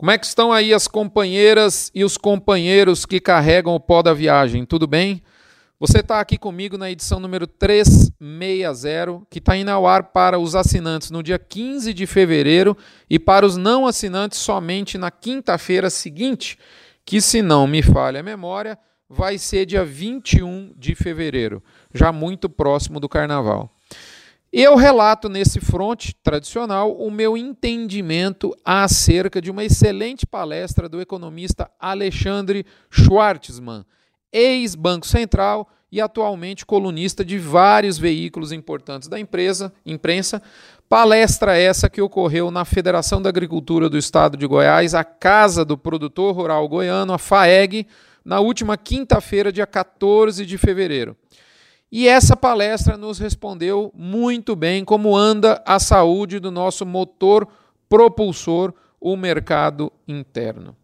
Como 0.00 0.10
é 0.10 0.16
que 0.16 0.24
estão 0.24 0.50
aí 0.50 0.72
as 0.72 0.88
companheiras 0.88 1.90
e 1.94 2.04
os 2.04 2.16
companheiros 2.16 3.04
que 3.04 3.20
carregam 3.20 3.74
o 3.74 3.78
pó 3.78 4.00
da 4.00 4.14
viagem? 4.14 4.64
Tudo 4.64 4.86
bem? 4.86 5.22
Você 5.78 5.98
está 5.98 6.20
aqui 6.20 6.38
comigo 6.38 6.78
na 6.78 6.90
edição 6.90 7.20
número 7.20 7.46
360, 7.46 9.26
que 9.28 9.40
está 9.40 9.54
indo 9.54 9.68
ao 9.68 9.86
ar 9.86 10.04
para 10.04 10.38
os 10.38 10.54
assinantes 10.54 11.10
no 11.10 11.22
dia 11.22 11.38
15 11.38 11.92
de 11.92 12.06
fevereiro 12.06 12.74
e 13.10 13.18
para 13.18 13.44
os 13.44 13.58
não 13.58 13.86
assinantes 13.86 14.38
somente 14.38 14.96
na 14.96 15.10
quinta-feira 15.10 15.90
seguinte, 15.90 16.58
que, 17.04 17.20
se 17.20 17.42
não 17.42 17.66
me 17.66 17.82
falha 17.82 18.20
a 18.20 18.22
memória, 18.22 18.78
vai 19.06 19.36
ser 19.36 19.66
dia 19.66 19.84
21 19.84 20.72
de 20.78 20.94
fevereiro, 20.94 21.62
já 21.92 22.10
muito 22.10 22.48
próximo 22.48 22.98
do 23.00 23.06
carnaval. 23.06 23.70
Eu 24.52 24.74
relato 24.74 25.28
nesse 25.28 25.60
fronte 25.60 26.12
tradicional 26.24 26.92
o 26.96 27.08
meu 27.08 27.36
entendimento 27.36 28.52
acerca 28.64 29.40
de 29.40 29.48
uma 29.48 29.62
excelente 29.62 30.26
palestra 30.26 30.88
do 30.88 31.00
economista 31.00 31.70
Alexandre 31.78 32.66
Schwartzman, 32.90 33.84
ex-Banco 34.32 35.06
Central 35.06 35.68
e 35.92 36.00
atualmente 36.00 36.66
colunista 36.66 37.24
de 37.24 37.38
vários 37.38 37.96
veículos 37.96 38.50
importantes 38.50 39.08
da 39.08 39.20
empresa, 39.20 39.72
imprensa. 39.86 40.42
Palestra 40.88 41.56
essa 41.56 41.88
que 41.88 42.02
ocorreu 42.02 42.50
na 42.50 42.64
Federação 42.64 43.22
da 43.22 43.28
Agricultura 43.28 43.88
do 43.88 43.96
Estado 43.96 44.36
de 44.36 44.48
Goiás, 44.48 44.96
a 44.96 45.04
Casa 45.04 45.64
do 45.64 45.78
Produtor 45.78 46.34
Rural 46.34 46.68
Goiano, 46.68 47.12
a 47.12 47.18
FAEG, 47.18 47.86
na 48.24 48.40
última 48.40 48.76
quinta-feira, 48.76 49.52
dia 49.52 49.66
14 49.66 50.44
de 50.44 50.58
fevereiro. 50.58 51.16
E 51.90 52.06
essa 52.06 52.36
palestra 52.36 52.96
nos 52.96 53.18
respondeu 53.18 53.92
muito 53.94 54.54
bem 54.54 54.84
como 54.84 55.16
anda 55.16 55.62
a 55.66 55.78
saúde 55.78 56.38
do 56.38 56.50
nosso 56.50 56.86
motor 56.86 57.48
propulsor, 57.88 58.72
o 59.00 59.16
mercado 59.16 59.90
interno. 60.06 60.76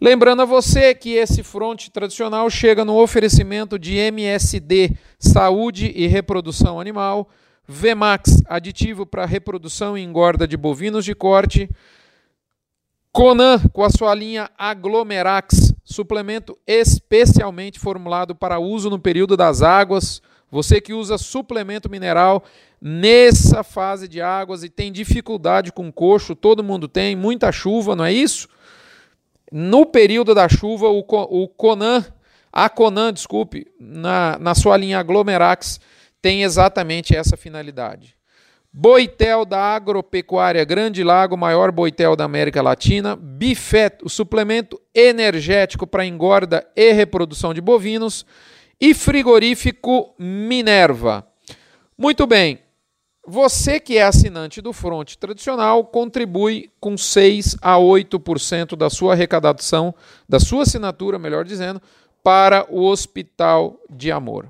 Lembrando 0.00 0.42
a 0.42 0.46
você 0.46 0.94
que 0.94 1.14
esse 1.14 1.42
fronte 1.42 1.90
tradicional 1.90 2.48
chega 2.48 2.84
no 2.84 3.00
oferecimento 3.00 3.78
de 3.78 3.96
MSD, 3.96 4.96
Saúde 5.18 5.92
e 5.94 6.06
Reprodução 6.06 6.80
Animal, 6.80 7.28
VMAX, 7.66 8.42
aditivo 8.46 9.04
para 9.04 9.26
reprodução 9.26 9.98
e 9.98 10.02
engorda 10.02 10.48
de 10.48 10.56
bovinos 10.56 11.04
de 11.04 11.14
corte, 11.14 11.68
Conan, 13.12 13.58
com 13.72 13.82
a 13.82 13.90
sua 13.90 14.14
linha 14.14 14.50
Aglomerax, 14.56 15.74
suplemento 15.82 16.56
especialmente 16.66 17.78
formulado 17.78 18.34
para 18.34 18.60
uso 18.60 18.88
no 18.88 18.98
período 18.98 19.36
das 19.36 19.60
águas, 19.62 20.22
você 20.50 20.80
que 20.80 20.92
usa 20.92 21.18
suplemento 21.18 21.90
mineral 21.90 22.44
nessa 22.80 23.62
fase 23.62 24.08
de 24.08 24.20
águas 24.20 24.62
e 24.62 24.68
tem 24.68 24.90
dificuldade 24.90 25.72
com 25.72 25.92
coxo, 25.92 26.34
todo 26.34 26.64
mundo 26.64 26.88
tem, 26.88 27.16
muita 27.16 27.52
chuva, 27.52 27.94
não 27.94 28.04
é 28.04 28.12
isso? 28.12 28.48
No 29.50 29.84
período 29.84 30.34
da 30.34 30.48
chuva, 30.48 30.88
o, 30.88 31.00
o 31.00 31.48
Conan, 31.48 32.04
a 32.52 32.68
Conan, 32.68 33.12
desculpe, 33.12 33.66
na, 33.78 34.38
na 34.38 34.54
sua 34.54 34.76
linha 34.76 34.98
Aglomerax, 34.98 35.80
tem 36.20 36.42
exatamente 36.42 37.14
essa 37.14 37.36
finalidade. 37.36 38.16
Boitel 38.70 39.44
da 39.44 39.74
Agropecuária 39.74 40.64
Grande 40.64 41.02
Lago, 41.02 41.36
maior 41.36 41.72
boitel 41.72 42.14
da 42.14 42.24
América 42.24 42.60
Latina. 42.60 43.16
Bifet, 43.16 43.98
o 44.04 44.10
suplemento 44.10 44.80
energético 44.94 45.86
para 45.86 46.04
engorda 46.04 46.66
e 46.76 46.92
reprodução 46.92 47.54
de 47.54 47.60
bovinos 47.60 48.26
e 48.80 48.94
frigorífico 48.94 50.14
Minerva. 50.18 51.26
Muito 51.96 52.26
bem. 52.26 52.60
Você 53.26 53.78
que 53.78 53.98
é 53.98 54.02
assinante 54.02 54.62
do 54.62 54.72
Front 54.72 55.16
Tradicional 55.16 55.84
contribui 55.84 56.70
com 56.80 56.96
6 56.96 57.56
a 57.60 57.76
8% 57.76 58.74
da 58.74 58.88
sua 58.88 59.12
arrecadação, 59.12 59.94
da 60.26 60.40
sua 60.40 60.62
assinatura, 60.62 61.18
melhor 61.18 61.44
dizendo, 61.44 61.82
para 62.22 62.66
o 62.70 62.86
Hospital 62.86 63.78
de 63.90 64.10
Amor. 64.10 64.48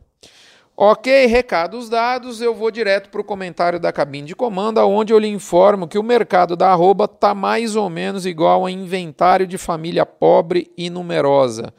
Ok, 0.77 1.27
recados 1.27 1.89
dados, 1.89 2.41
eu 2.41 2.55
vou 2.55 2.71
direto 2.71 3.11
para 3.11 3.21
o 3.21 3.25
comentário 3.25 3.81
da 3.81 3.93
cabine 3.93 4.29
de 4.29 4.37
comando, 4.37 4.79
onde 4.79 5.13
eu 5.13 5.19
lhe 5.19 5.27
informo 5.27 5.89
que 5.89 5.99
o 5.99 6.03
mercado 6.05 6.55
da 6.55 6.71
arroba 6.71 7.07
está 7.07 7.35
mais 7.35 7.75
ou 7.75 7.91
menos 7.91 8.25
igual 8.25 8.65
a 8.65 8.71
inventário 8.71 9.45
de 9.45 9.59
família 9.59 10.07
pobre 10.07 10.71
e 10.77 10.89
numerosa 10.89 11.75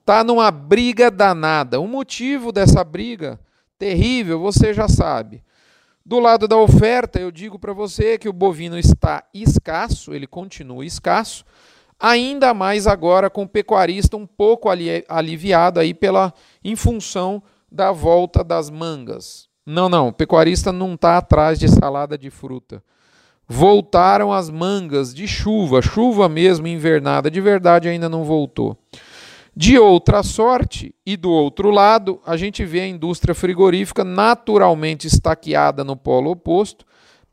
está 0.00 0.24
numa 0.24 0.50
briga 0.50 1.10
danada. 1.10 1.80
O 1.80 1.86
motivo 1.86 2.50
dessa 2.50 2.82
briga 2.82 3.38
terrível 3.78 4.40
você 4.40 4.74
já 4.74 4.88
sabe. 4.88 5.42
Do 6.04 6.18
lado 6.18 6.48
da 6.48 6.56
oferta, 6.56 7.20
eu 7.20 7.30
digo 7.30 7.58
para 7.58 7.72
você 7.72 8.18
que 8.18 8.28
o 8.28 8.32
bovino 8.32 8.78
está 8.78 9.22
escasso, 9.32 10.12
ele 10.12 10.26
continua 10.26 10.84
escasso, 10.84 11.44
ainda 11.98 12.52
mais 12.52 12.86
agora 12.86 13.30
com 13.30 13.42
o 13.42 13.48
pecuarista 13.48 14.16
um 14.16 14.26
pouco 14.26 14.68
ali, 14.68 15.04
aliviado 15.08 15.78
aí 15.78 15.94
pela 15.94 16.32
em 16.64 16.74
função 16.74 17.42
da 17.70 17.92
volta 17.92 18.42
das 18.42 18.70
mangas. 18.70 19.48
Não, 19.64 19.88
não, 19.88 20.08
o 20.08 20.12
pecuarista 20.12 20.72
não 20.72 20.94
está 20.94 21.18
atrás 21.18 21.58
de 21.58 21.68
salada 21.68 22.18
de 22.18 22.30
fruta. 22.30 22.82
Voltaram 23.46 24.32
as 24.32 24.48
mangas 24.48 25.14
de 25.14 25.28
chuva, 25.28 25.82
chuva 25.82 26.28
mesmo 26.28 26.66
invernada 26.66 27.30
de 27.30 27.40
verdade 27.40 27.88
ainda 27.88 28.08
não 28.08 28.24
voltou. 28.24 28.76
De 29.60 29.78
outra 29.78 30.22
sorte, 30.22 30.94
e 31.04 31.18
do 31.18 31.30
outro 31.30 31.70
lado, 31.70 32.18
a 32.24 32.34
gente 32.34 32.64
vê 32.64 32.80
a 32.80 32.88
indústria 32.88 33.34
frigorífica 33.34 34.02
naturalmente 34.02 35.06
estaqueada 35.06 35.84
no 35.84 35.94
polo 35.94 36.30
oposto, 36.30 36.86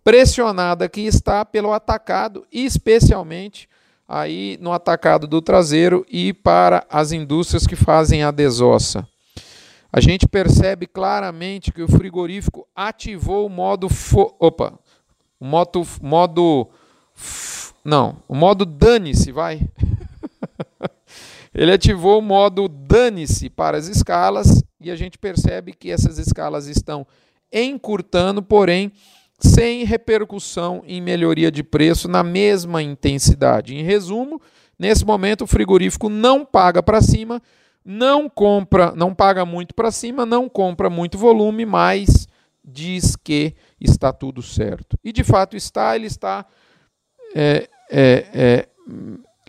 pressionada 0.03 0.89
que 0.89 0.99
está 0.99 1.45
pelo 1.45 1.71
atacado, 1.71 2.45
especialmente 2.51 3.69
aí 4.05 4.57
no 4.59 4.73
atacado 4.73 5.25
do 5.25 5.41
traseiro 5.41 6.05
e 6.09 6.33
para 6.33 6.85
as 6.89 7.13
indústrias 7.13 7.65
que 7.65 7.77
fazem 7.77 8.23
a 8.23 8.29
desossa. 8.29 9.07
A 9.89 10.01
gente 10.01 10.27
percebe 10.27 10.85
claramente 10.85 11.71
que 11.71 11.81
o 11.81 11.87
frigorífico 11.87 12.67
ativou 12.75 13.45
o 13.45 13.49
modo 13.49 13.87
opa, 14.37 14.77
o 15.39 15.45
modo 15.45 15.87
modo 16.01 16.67
não, 17.85 18.17
o 18.27 18.35
modo 18.35 18.65
dane-se, 18.65 19.31
vai. 19.31 19.61
Ele 21.57 21.71
ativou 21.71 22.19
o 22.19 22.21
modo 22.21 22.67
dane-se 22.67 23.49
para 23.49 23.77
as 23.77 23.87
escalas 23.87 24.63
e 24.79 24.91
a 24.91 24.95
gente 24.95 25.17
percebe 25.17 25.73
que 25.73 25.89
essas 25.89 26.19
escalas 26.19 26.67
estão 26.67 27.05
encurtando, 27.51 28.43
porém 28.43 28.91
sem 29.39 29.83
repercussão 29.83 30.83
em 30.85 31.01
melhoria 31.01 31.51
de 31.51 31.63
preço 31.63 32.07
na 32.07 32.23
mesma 32.23 32.83
intensidade. 32.83 33.75
Em 33.75 33.81
resumo, 33.81 34.39
nesse 34.77 35.03
momento 35.03 35.45
o 35.45 35.47
frigorífico 35.47 36.09
não 36.09 36.45
paga 36.45 36.83
para 36.83 37.01
cima, 37.01 37.41
não 37.83 38.29
compra, 38.29 38.93
não 38.95 39.15
paga 39.15 39.43
muito 39.43 39.73
para 39.73 39.89
cima, 39.89 40.27
não 40.27 40.47
compra 40.47 40.91
muito 40.91 41.17
volume, 41.17 41.65
mas 41.65 42.27
diz 42.63 43.15
que 43.15 43.55
está 43.81 44.13
tudo 44.13 44.43
certo. 44.43 44.95
E 45.03 45.11
de 45.11 45.23
fato 45.23 45.57
está, 45.57 45.95
ele 45.95 46.05
está 46.05 46.45
é, 47.33 47.67
é, 47.89 48.25
é, 48.33 48.67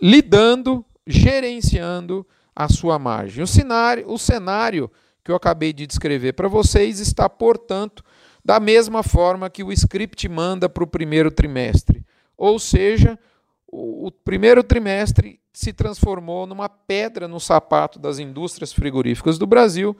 lidando 0.00 0.82
gerenciando 1.08 2.26
a 2.54 2.69
sua 2.69 2.98
margem. 2.98 3.42
O 3.42 3.46
cenário, 3.46 4.08
o 4.08 4.19
cenário 4.19 4.91
que 5.24 5.30
eu 5.30 5.36
acabei 5.36 5.72
de 5.72 5.86
descrever 5.86 6.34
para 6.34 6.48
vocês 6.48 7.00
está, 7.00 7.28
portanto, 7.28 8.04
da 8.44 8.60
mesma 8.60 9.02
forma 9.02 9.48
que 9.48 9.64
o 9.64 9.72
script 9.72 10.28
manda 10.28 10.69
para 10.69 10.84
o 10.84 10.86
primeiro 10.86 11.30
trimestre. 11.30 12.04
Ou 12.36 12.58
seja, 12.58 13.19
o, 13.66 14.06
o 14.06 14.10
primeiro 14.12 14.62
trimestre 14.62 15.41
se 15.52 15.72
transformou 15.72 16.46
numa 16.46 16.69
pedra 16.69 17.26
no 17.26 17.40
sapato 17.40 17.98
das 17.98 18.19
indústrias 18.19 18.72
frigoríficas 18.72 19.38
do 19.38 19.46
Brasil. 19.46 19.96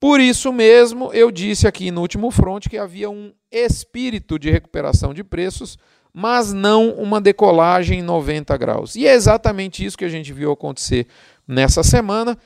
Por 0.00 0.20
isso 0.20 0.52
mesmo, 0.52 1.12
eu 1.12 1.30
disse 1.30 1.66
aqui 1.66 1.90
no 1.90 2.00
último 2.00 2.30
front 2.30 2.68
que 2.68 2.78
havia 2.78 3.10
um 3.10 3.32
espírito 3.50 4.38
de 4.38 4.50
recuperação 4.50 5.12
de 5.12 5.24
preços 5.24 5.78
mas 6.20 6.52
não 6.52 6.90
uma 6.94 7.20
decolagem 7.20 8.00
em 8.00 8.02
90 8.02 8.56
graus. 8.56 8.96
E 8.96 9.06
é 9.06 9.14
exatamente 9.14 9.84
isso 9.84 9.96
que 9.96 10.04
a 10.04 10.08
gente 10.08 10.32
viu 10.32 10.50
acontecer 10.50 11.06
nessa 11.46 11.84
semana, 11.84 12.36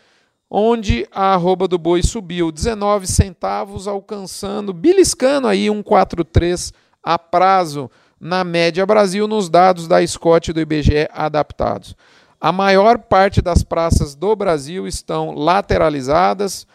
onde 0.51 1.09
a 1.11 1.33
arroba 1.33 1.67
do 1.67 1.79
boi 1.79 2.03
subiu 2.03 2.53
19 2.53 3.07
centavos, 3.07 3.89
alcançando, 3.89 4.75
beliscando 4.75 5.49
aí 5.49 5.71
um 5.71 5.83
4,3 5.83 6.71
a 7.03 7.19
prazo 7.19 7.91
na 8.21 8.45
média 8.45 8.85
Brasil 8.85 9.27
nos 9.27 9.49
dados 9.49 9.89
da 9.89 10.07
Scott 10.07 10.53
do 10.53 10.61
IBGE 10.61 11.09
adaptados. 11.11 11.97
A 12.39 12.53
maior 12.53 12.99
parte 12.99 13.41
das 13.41 13.63
praças 13.63 14.15
do 14.15 14.37
Brasil 14.37 14.87
estão 14.87 15.31
lateralizadas, 15.31 16.67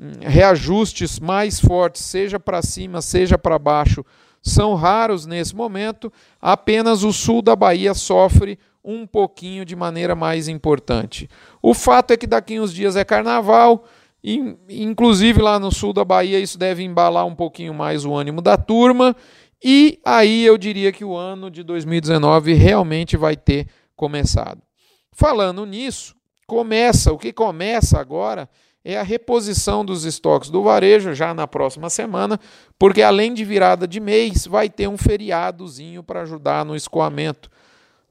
hum, 0.00 0.10
reajustes 0.20 1.20
mais 1.20 1.60
fortes, 1.60 2.02
seja 2.02 2.40
para 2.40 2.62
cima, 2.62 3.00
seja 3.00 3.38
para 3.38 3.60
baixo, 3.60 4.04
são 4.42 4.74
raros 4.74 5.24
nesse 5.24 5.54
momento, 5.54 6.12
apenas 6.40 7.04
o 7.04 7.12
sul 7.12 7.40
da 7.40 7.54
Bahia 7.54 7.94
sofre 7.94 8.58
um 8.84 9.06
pouquinho 9.06 9.64
de 9.64 9.76
maneira 9.76 10.16
mais 10.16 10.48
importante. 10.48 11.28
O 11.62 11.72
fato 11.72 12.12
é 12.12 12.16
que 12.16 12.26
daqui 12.26 12.58
uns 12.58 12.74
dias 12.74 12.96
é 12.96 13.04
carnaval, 13.04 13.84
e, 14.22 14.56
inclusive 14.68 15.40
lá 15.40 15.58
no 15.58 15.70
sul 15.70 15.92
da 15.92 16.04
Bahia 16.04 16.40
isso 16.40 16.58
deve 16.58 16.82
embalar 16.82 17.24
um 17.24 17.34
pouquinho 17.34 17.72
mais 17.72 18.04
o 18.04 18.14
ânimo 18.14 18.42
da 18.42 18.56
turma, 18.56 19.14
e 19.64 20.00
aí 20.04 20.44
eu 20.44 20.58
diria 20.58 20.90
que 20.90 21.04
o 21.04 21.16
ano 21.16 21.48
de 21.48 21.62
2019 21.62 22.52
realmente 22.54 23.16
vai 23.16 23.36
ter 23.36 23.68
começado. 23.94 24.60
Falando 25.12 25.64
nisso, 25.64 26.16
começa, 26.48 27.12
o 27.12 27.18
que 27.18 27.32
começa 27.32 28.00
agora 28.00 28.48
é 28.84 28.98
a 28.98 29.02
reposição 29.02 29.84
dos 29.84 30.04
estoques 30.04 30.50
do 30.50 30.62
varejo 30.62 31.14
já 31.14 31.32
na 31.32 31.46
próxima 31.46 31.88
semana, 31.88 32.38
porque 32.78 33.02
além 33.02 33.32
de 33.32 33.44
virada 33.44 33.86
de 33.86 34.00
mês, 34.00 34.46
vai 34.46 34.68
ter 34.68 34.88
um 34.88 34.96
feriadozinho 34.96 36.02
para 36.02 36.22
ajudar 36.22 36.64
no 36.64 36.74
escoamento. 36.74 37.50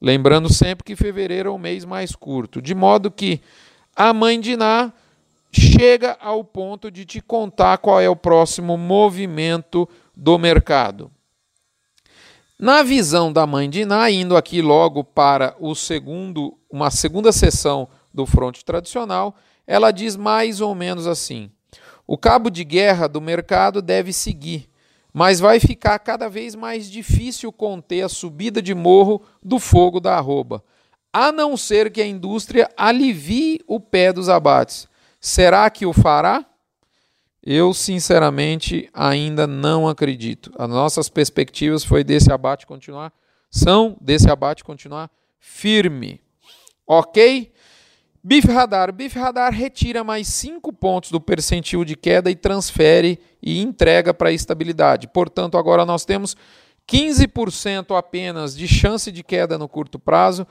Lembrando 0.02 0.52
sempre 0.52 0.84
que 0.84 0.96
fevereiro 0.96 1.50
é 1.50 1.52
o 1.52 1.60
mês 1.60 1.84
mais 1.84 2.16
curto, 2.16 2.62
de 2.62 2.74
modo 2.74 3.12
que 3.12 3.42
a 3.96 4.14
mãe 4.14 4.40
de 4.40 4.56
Ná 4.56 4.94
chega 5.52 6.18
ao 6.22 6.44
ponto 6.44 6.90
de 6.90 7.06
te 7.06 7.22
contar 7.22 7.78
qual 7.78 8.00
é 8.00 8.10
o 8.10 8.16
próximo 8.16 8.78
movimento 8.78 9.88
do 10.16 10.40
mercado. 10.40 11.12
Na 12.58 12.84
visão 12.84 13.34
da 13.34 13.46
mãe 13.46 13.70
de 13.70 13.86
Ná, 13.86 14.10
indo 14.10 14.38
aqui 14.38 14.62
logo 14.62 15.04
para 15.04 15.56
o 15.60 15.76
segundo, 15.76 16.58
uma 16.70 16.90
segunda 16.90 17.32
sessão 17.32 17.90
do 18.14 18.26
fronte 18.26 18.64
tradicional, 18.64 19.36
ela 19.72 19.92
diz 19.92 20.18
mais 20.18 20.60
ou 20.60 20.76
menos 20.76 21.08
assim: 21.08 21.50
o 22.06 22.18
cabo 22.18 22.50
de 22.50 22.62
guerra 22.66 23.08
do 23.08 23.22
mercado 23.22 23.82
deve 23.82 24.12
seguir, 24.12 24.70
mas 25.14 25.40
vai 25.40 25.62
ficar 25.62 25.98
cada 26.00 26.28
vez 26.28 26.56
mais 26.56 26.92
difícil 26.92 27.54
conter 27.54 28.02
a 28.02 28.10
subida 28.10 28.62
de 28.62 28.76
morro 28.76 29.22
do 29.42 29.60
fogo 29.60 30.02
da 30.02 30.18
arroba, 30.18 30.62
a 31.14 31.32
não 31.32 31.56
ser 31.56 31.90
que 31.90 32.02
a 32.02 32.06
indústria 32.06 32.70
alivie 32.76 33.62
o 33.66 33.80
pé 33.80 34.12
dos 34.12 34.28
abates. 34.28 34.90
Será 35.22 35.70
que 35.70 35.86
o 35.86 35.94
fará? 35.94 36.46
Eu, 37.42 37.74
sinceramente, 37.74 38.90
ainda 38.94 39.48
não 39.48 39.88
acredito. 39.88 40.52
As 40.60 40.70
nossas 40.70 41.08
perspectivas 41.08 41.86
foi 41.86 42.04
desse 42.04 42.30
abate 42.30 42.68
continuar, 42.68 43.14
são 43.50 43.98
desse 44.02 44.30
abate 44.30 44.66
continuar 44.66 45.10
firme. 45.40 46.22
Ok? 46.86 47.54
Bif 48.24 48.48
Radar. 48.48 48.94
Bif 48.94 49.18
Radar 49.18 49.52
retira 49.52 50.04
mais 50.04 50.28
5 50.28 50.72
pontos 50.74 51.10
do 51.12 51.20
percentil 51.20 51.84
de 51.84 51.96
queda 51.96 52.30
e 52.30 52.36
transfere 52.36 53.20
e 53.42 53.60
entrega 53.62 54.14
para 54.14 54.30
a 54.30 54.34
estabilidade. 54.34 55.08
Portanto, 55.08 55.58
agora 55.58 55.86
nós 55.86 56.06
temos 56.06 56.36
15% 56.88 57.98
apenas 57.98 58.56
de 58.56 58.68
chance 58.68 59.12
de 59.12 59.24
queda 59.24 59.58
no 59.58 59.68
curto 59.68 59.98
prazo, 59.98 60.46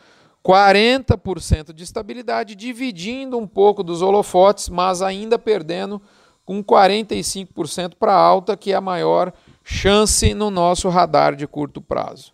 40% 0.44 1.72
de 1.72 1.84
estabilidade, 1.84 2.54
dividindo 2.56 3.38
um 3.38 3.46
pouco 3.46 3.82
dos 3.82 4.02
holofotes, 4.02 4.68
mas 4.68 5.02
ainda 5.02 5.38
perdendo 5.38 6.00
com 6.44 6.64
45% 6.64 7.94
para 7.98 8.14
alta, 8.14 8.56
que 8.56 8.72
é 8.72 8.74
a 8.74 8.80
maior 8.80 9.32
chance 9.62 10.34
no 10.34 10.50
nosso 10.50 10.88
radar 10.88 11.36
de 11.36 11.46
curto 11.46 11.80
prazo. 11.80 12.32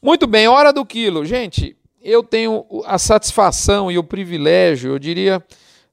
Muito 0.00 0.26
bem, 0.26 0.48
hora 0.48 0.72
do 0.72 0.86
quilo. 0.86 1.26
Gente, 1.26 1.76
eu 2.04 2.22
tenho 2.22 2.66
a 2.84 2.98
satisfação 2.98 3.90
e 3.90 3.96
o 3.96 4.04
privilégio, 4.04 4.92
eu 4.92 4.98
diria, 4.98 5.42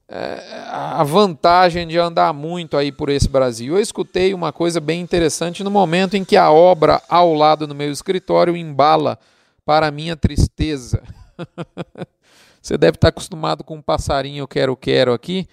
é, 0.06 0.66
a 0.68 1.02
vantagem 1.02 1.88
de 1.88 1.96
andar 1.96 2.34
muito 2.34 2.76
aí 2.76 2.92
por 2.92 3.08
esse 3.08 3.28
Brasil. 3.28 3.74
Eu 3.74 3.80
escutei 3.80 4.34
uma 4.34 4.52
coisa 4.52 4.78
bem 4.78 5.00
interessante 5.00 5.64
no 5.64 5.70
momento 5.70 6.14
em 6.14 6.22
que 6.24 6.36
a 6.36 6.50
obra 6.50 7.00
ao 7.08 7.32
lado 7.32 7.66
do 7.66 7.74
meu 7.74 7.90
escritório 7.90 8.54
embala 8.54 9.18
para 9.64 9.90
minha 9.90 10.14
tristeza. 10.14 11.02
Você 12.60 12.76
deve 12.76 12.96
estar 12.96 13.08
acostumado 13.08 13.64
com 13.64 13.76
um 13.76 13.82
passarinho 13.82 14.46
quero 14.46 14.76
quero 14.76 15.14
aqui, 15.14 15.48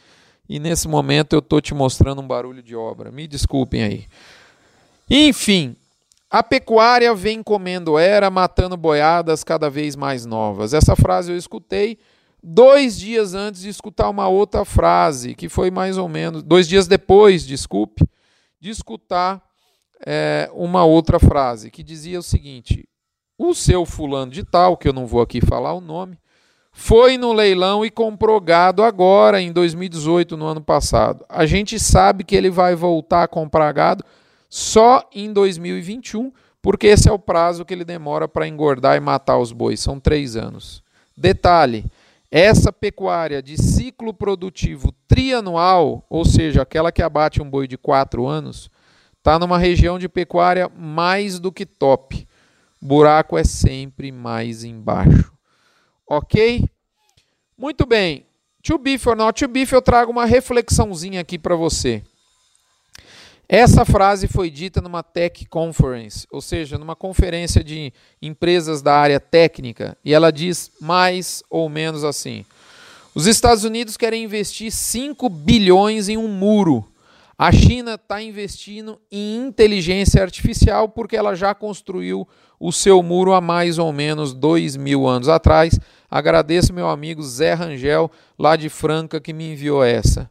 e 0.47 0.59
nesse 0.59 0.89
momento 0.89 1.33
eu 1.33 1.39
estou 1.39 1.61
te 1.61 1.73
mostrando 1.73 2.21
um 2.21 2.27
barulho 2.27 2.61
de 2.61 2.75
obra. 2.75 3.11
Me 3.11 3.27
desculpem 3.27 3.81
aí. 3.81 4.05
Enfim, 5.09 5.75
a 6.29 6.43
pecuária 6.43 7.13
vem 7.15 7.41
comendo 7.41 7.97
era, 7.97 8.29
matando 8.29 8.77
boiadas 8.77 9.43
cada 9.43 9.69
vez 9.69 9.95
mais 9.95 10.25
novas. 10.25 10.73
Essa 10.73 10.95
frase 10.95 11.31
eu 11.31 11.37
escutei 11.37 11.97
dois 12.43 12.97
dias 12.97 13.33
antes 13.33 13.61
de 13.61 13.69
escutar 13.69 14.09
uma 14.09 14.27
outra 14.27 14.63
frase, 14.63 15.33
que 15.33 15.49
foi 15.49 15.71
mais 15.71 15.97
ou 15.97 16.07
menos, 16.07 16.43
dois 16.43 16.67
dias 16.67 16.87
depois, 16.87 17.45
desculpe, 17.45 18.05
de 18.59 18.69
escutar 18.69 19.41
é, 20.05 20.49
uma 20.53 20.85
outra 20.85 21.19
frase, 21.19 21.71
que 21.71 21.81
dizia 21.81 22.19
o 22.19 22.23
seguinte: 22.23 22.87
o 23.37 23.55
seu 23.55 23.85
fulano 23.85 24.31
de 24.31 24.43
tal, 24.43 24.77
que 24.77 24.87
eu 24.87 24.93
não 24.93 25.07
vou 25.07 25.21
aqui 25.21 25.41
falar 25.41 25.73
o 25.73 25.81
nome, 25.81 26.17
foi 26.71 27.17
no 27.17 27.33
leilão 27.33 27.83
e 27.83 27.89
comprou 27.89 28.39
gado 28.39 28.83
agora, 28.83 29.41
em 29.41 29.51
2018, 29.51 30.37
no 30.37 30.45
ano 30.45 30.61
passado. 30.61 31.25
A 31.27 31.45
gente 31.45 31.79
sabe 31.79 32.23
que 32.23 32.35
ele 32.35 32.51
vai 32.51 32.75
voltar 32.75 33.23
a 33.23 33.27
comprar 33.27 33.71
gado 33.71 34.05
só 34.49 35.07
em 35.13 35.31
2021, 35.31 36.31
porque 36.61 36.87
esse 36.87 37.07
é 37.07 37.11
o 37.11 37.19
prazo 37.19 37.63
que 37.63 37.73
ele 37.73 37.85
demora 37.85 38.27
para 38.27 38.47
engordar 38.47 38.97
e 38.97 38.99
matar 38.99 39.37
os 39.37 39.51
bois, 39.51 39.79
são 39.79 39.99
três 39.99 40.35
anos. 40.35 40.83
Detalhe: 41.15 41.85
essa 42.31 42.73
pecuária 42.73 43.41
de 43.41 43.57
ciclo 43.57 44.13
produtivo 44.13 44.91
trianual, 45.07 46.05
ou 46.09 46.25
seja, 46.25 46.63
aquela 46.63 46.91
que 46.91 47.01
abate 47.01 47.41
um 47.41 47.49
boi 47.49 47.67
de 47.67 47.77
quatro 47.77 48.27
anos, 48.27 48.69
está 49.17 49.37
numa 49.37 49.57
região 49.57 49.99
de 49.99 50.09
pecuária 50.09 50.69
mais 50.75 51.39
do 51.39 51.51
que 51.51 51.65
top. 51.65 52.27
Buraco 52.81 53.37
é 53.37 53.43
sempre 53.43 54.11
mais 54.11 54.63
embaixo. 54.63 55.31
Ok? 56.07 56.67
Muito 57.57 57.85
bem. 57.85 58.25
To 58.63 58.77
beef 58.77 59.05
or 59.05 59.15
not 59.15 59.39
to 59.39 59.47
beef, 59.47 59.71
eu 59.71 59.81
trago 59.81 60.11
uma 60.11 60.25
reflexãozinha 60.25 61.21
aqui 61.21 61.37
para 61.37 61.55
você. 61.55 62.03
Essa 63.51 63.83
frase 63.83 64.27
foi 64.27 64.51
dita 64.51 64.79
numa 64.79 65.01
Tech 65.01 65.43
Conference, 65.47 66.27
ou 66.31 66.39
seja, 66.39 66.77
numa 66.77 66.95
conferência 66.95 67.63
de 67.63 67.91
empresas 68.21 68.83
da 68.83 68.93
área 68.93 69.19
técnica, 69.19 69.97
e 70.05 70.13
ela 70.13 70.31
diz 70.31 70.69
mais 70.79 71.41
ou 71.49 71.67
menos 71.67 72.03
assim: 72.03 72.45
Os 73.15 73.25
Estados 73.25 73.63
Unidos 73.63 73.97
querem 73.97 74.23
investir 74.23 74.71
5 74.71 75.27
bilhões 75.29 76.09
em 76.09 76.15
um 76.15 76.27
muro. 76.27 76.87
A 77.35 77.51
China 77.51 77.95
está 77.95 78.21
investindo 78.21 79.01
em 79.11 79.47
inteligência 79.47 80.21
artificial 80.21 80.87
porque 80.87 81.17
ela 81.17 81.33
já 81.33 81.55
construiu 81.55 82.27
o 82.59 82.71
seu 82.71 83.01
muro 83.01 83.33
há 83.33 83.41
mais 83.41 83.79
ou 83.79 83.91
menos 83.91 84.31
dois 84.31 84.75
mil 84.75 85.07
anos 85.07 85.27
atrás. 85.27 85.79
Agradeço 86.11 86.71
meu 86.71 86.87
amigo 86.87 87.23
Zé 87.23 87.55
Rangel, 87.55 88.11
lá 88.37 88.55
de 88.55 88.69
Franca, 88.69 89.19
que 89.19 89.33
me 89.33 89.53
enviou 89.53 89.83
essa. 89.83 90.29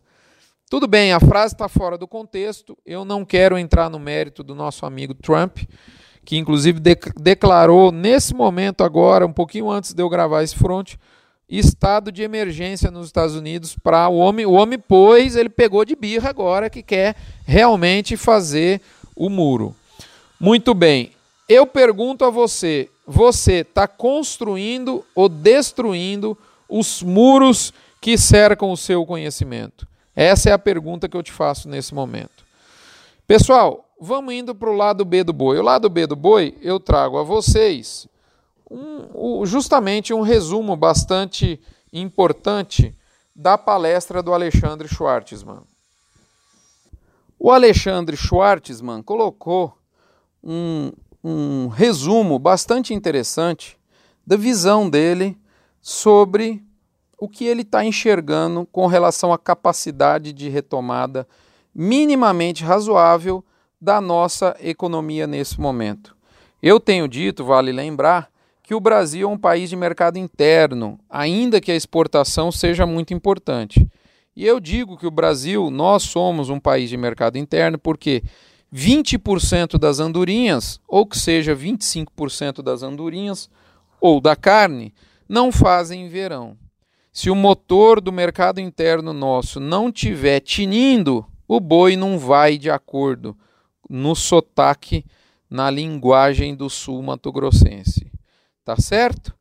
Tudo 0.71 0.87
bem, 0.87 1.15
a 1.15 1.21
frase 1.21 1.55
está 1.55 1.67
fora 1.67 1.97
do 1.97 2.07
contexto. 2.07 2.77
Eu 2.85 3.03
não 3.03 3.25
quero 3.25 3.57
entrar 3.57 3.89
no 3.89 3.99
mérito 3.99 4.43
do 4.43 4.55
nosso 4.55 4.85
amigo 4.85 5.15
Trump, 5.15 5.61
que 6.27 6.37
inclusive 6.37 6.79
de 6.79 6.95
declarou 7.19 7.91
nesse 7.91 8.35
momento 8.35 8.85
agora, 8.85 9.27
um 9.27 9.33
pouquinho 9.33 9.71
antes 9.71 9.95
de 9.95 10.03
eu 10.03 10.11
gravar 10.11 10.43
esse 10.43 10.55
front, 10.55 10.97
estado 11.49 12.13
de 12.13 12.23
emergência 12.23 12.91
nos 12.91 13.07
Estados 13.07 13.35
Unidos 13.35 13.77
para 13.83 14.11
o 14.11 14.19
homem. 14.19 14.45
O 14.45 14.53
homem, 14.53 14.79
pois, 14.79 15.37
ele 15.37 15.49
pegou 15.49 15.87
de 15.87 15.97
birra 15.97 16.29
agora 16.29 16.69
que 16.69 16.83
quer 16.83 17.17
realmente 17.47 18.15
fazer 18.15 18.83
o 19.17 19.31
muro. 19.31 19.75
Muito 20.39 20.75
bem. 20.75 21.13
Eu 21.49 21.67
pergunto 21.67 22.27
a 22.27 22.31
você: 22.31 22.91
você 23.07 23.61
está 23.61 23.89
construindo 23.89 25.03
ou 25.15 25.31
destruindo 25.31 26.37
os 26.69 27.03
muros 27.03 27.73
que 28.03 28.19
cercam 28.19 28.71
o 28.71 28.77
seu 28.77 29.07
conhecimento? 29.07 29.88
Essa 30.21 30.51
é 30.51 30.53
a 30.53 30.59
pergunta 30.59 31.09
que 31.09 31.17
eu 31.17 31.23
te 31.23 31.31
faço 31.31 31.69
nesse 31.69 31.95
momento. 31.95 32.45
Pessoal, 33.25 33.89
vamos 34.01 34.35
indo 34.35 34.53
para 34.53 34.69
o 34.69 34.75
lado 34.75 35.05
B 35.05 35.23
do 35.23 35.33
boi. 35.33 35.57
O 35.59 35.63
lado 35.63 35.89
B 35.89 36.09
do 36.09 36.17
boi, 36.17 36.59
eu 36.61 36.81
trago 36.81 37.19
a 37.19 37.23
vocês 37.23 38.09
um, 38.69 39.47
justamente 39.47 40.13
um 40.13 40.23
resumo 40.23 40.75
bastante 40.75 41.61
importante 41.93 42.99
da 43.33 43.57
palestra 43.57 44.21
do 44.21 44.35
Alexandre 44.35 44.89
Schwartzman. 44.89 45.63
O 47.39 47.53
Alexandre 47.53 48.17
Schwartzman 48.17 49.05
colocou 49.05 49.79
um, 50.43 50.91
um 51.23 51.69
resumo 51.69 52.41
bastante 52.41 52.93
interessante 52.93 53.79
da 54.27 54.35
visão 54.37 54.91
dele 54.91 55.39
sobre 55.81 56.68
o 57.19 57.29
que 57.29 57.45
ele 57.45 57.63
está 57.63 57.85
enxergando 57.85 58.67
com 58.71 58.87
relação 58.87 59.33
à 59.33 59.39
capacidade 59.39 60.33
de 60.33 60.49
retomada 60.49 61.27
minimamente 61.75 62.65
razoável 62.65 63.45
da 63.81 64.01
nossa 64.01 64.57
economia 64.61 65.27
nesse 65.27 65.61
momento. 65.61 66.17
Eu 66.63 66.81
tenho 66.81 67.07
dito, 67.09 67.45
vale 67.45 67.73
lembrar, 67.73 68.31
que 68.63 68.75
o 68.75 68.81
Brasil 68.81 69.29
é 69.29 69.33
um 69.33 69.39
país 69.39 69.71
de 69.71 69.77
mercado 69.77 70.19
interno, 70.19 70.99
ainda 71.09 71.61
que 71.61 71.73
a 71.73 71.77
exportação 71.77 72.53
seja 72.53 72.85
muito 72.85 73.15
importante. 73.15 73.89
E 74.37 74.45
eu 74.47 74.61
digo 74.61 74.97
que 74.97 75.07
o 75.07 75.11
Brasil, 75.11 75.71
nós 75.71 76.03
somos 76.03 76.51
um 76.51 76.61
país 76.61 76.91
de 76.91 76.97
mercado 76.97 77.39
interno 77.39 77.79
porque 77.79 78.23
20% 78.75 79.79
das 79.79 80.01
andorinhas, 80.01 80.81
ou 80.87 81.07
que 81.07 81.19
seja 81.19 81.57
25% 81.57 82.63
das 82.63 82.83
andorinhas 82.83 83.49
ou 84.01 84.21
da 84.21 84.37
carne, 84.37 84.93
não 85.29 85.51
fazem 85.51 86.09
verão. 86.09 86.57
Se 87.19 87.31
o 87.31 87.35
motor 87.35 88.01
do 88.01 88.13
mercado 88.13 88.61
interno 88.61 89.13
nosso 89.13 89.59
não 89.59 89.91
tiver 89.91 90.39
tinindo, 90.39 91.27
o 91.49 91.59
boi 91.59 91.97
não 91.97 92.17
vai 92.17 92.57
de 92.57 92.71
acordo 92.71 93.37
no 93.91 94.15
sotaque, 94.15 95.05
na 95.51 95.69
linguagem 95.69 96.55
do 96.55 96.71
sul 96.71 97.03
mato-grossense. 97.03 98.09
Tá 98.65 98.77
certo? 98.77 99.35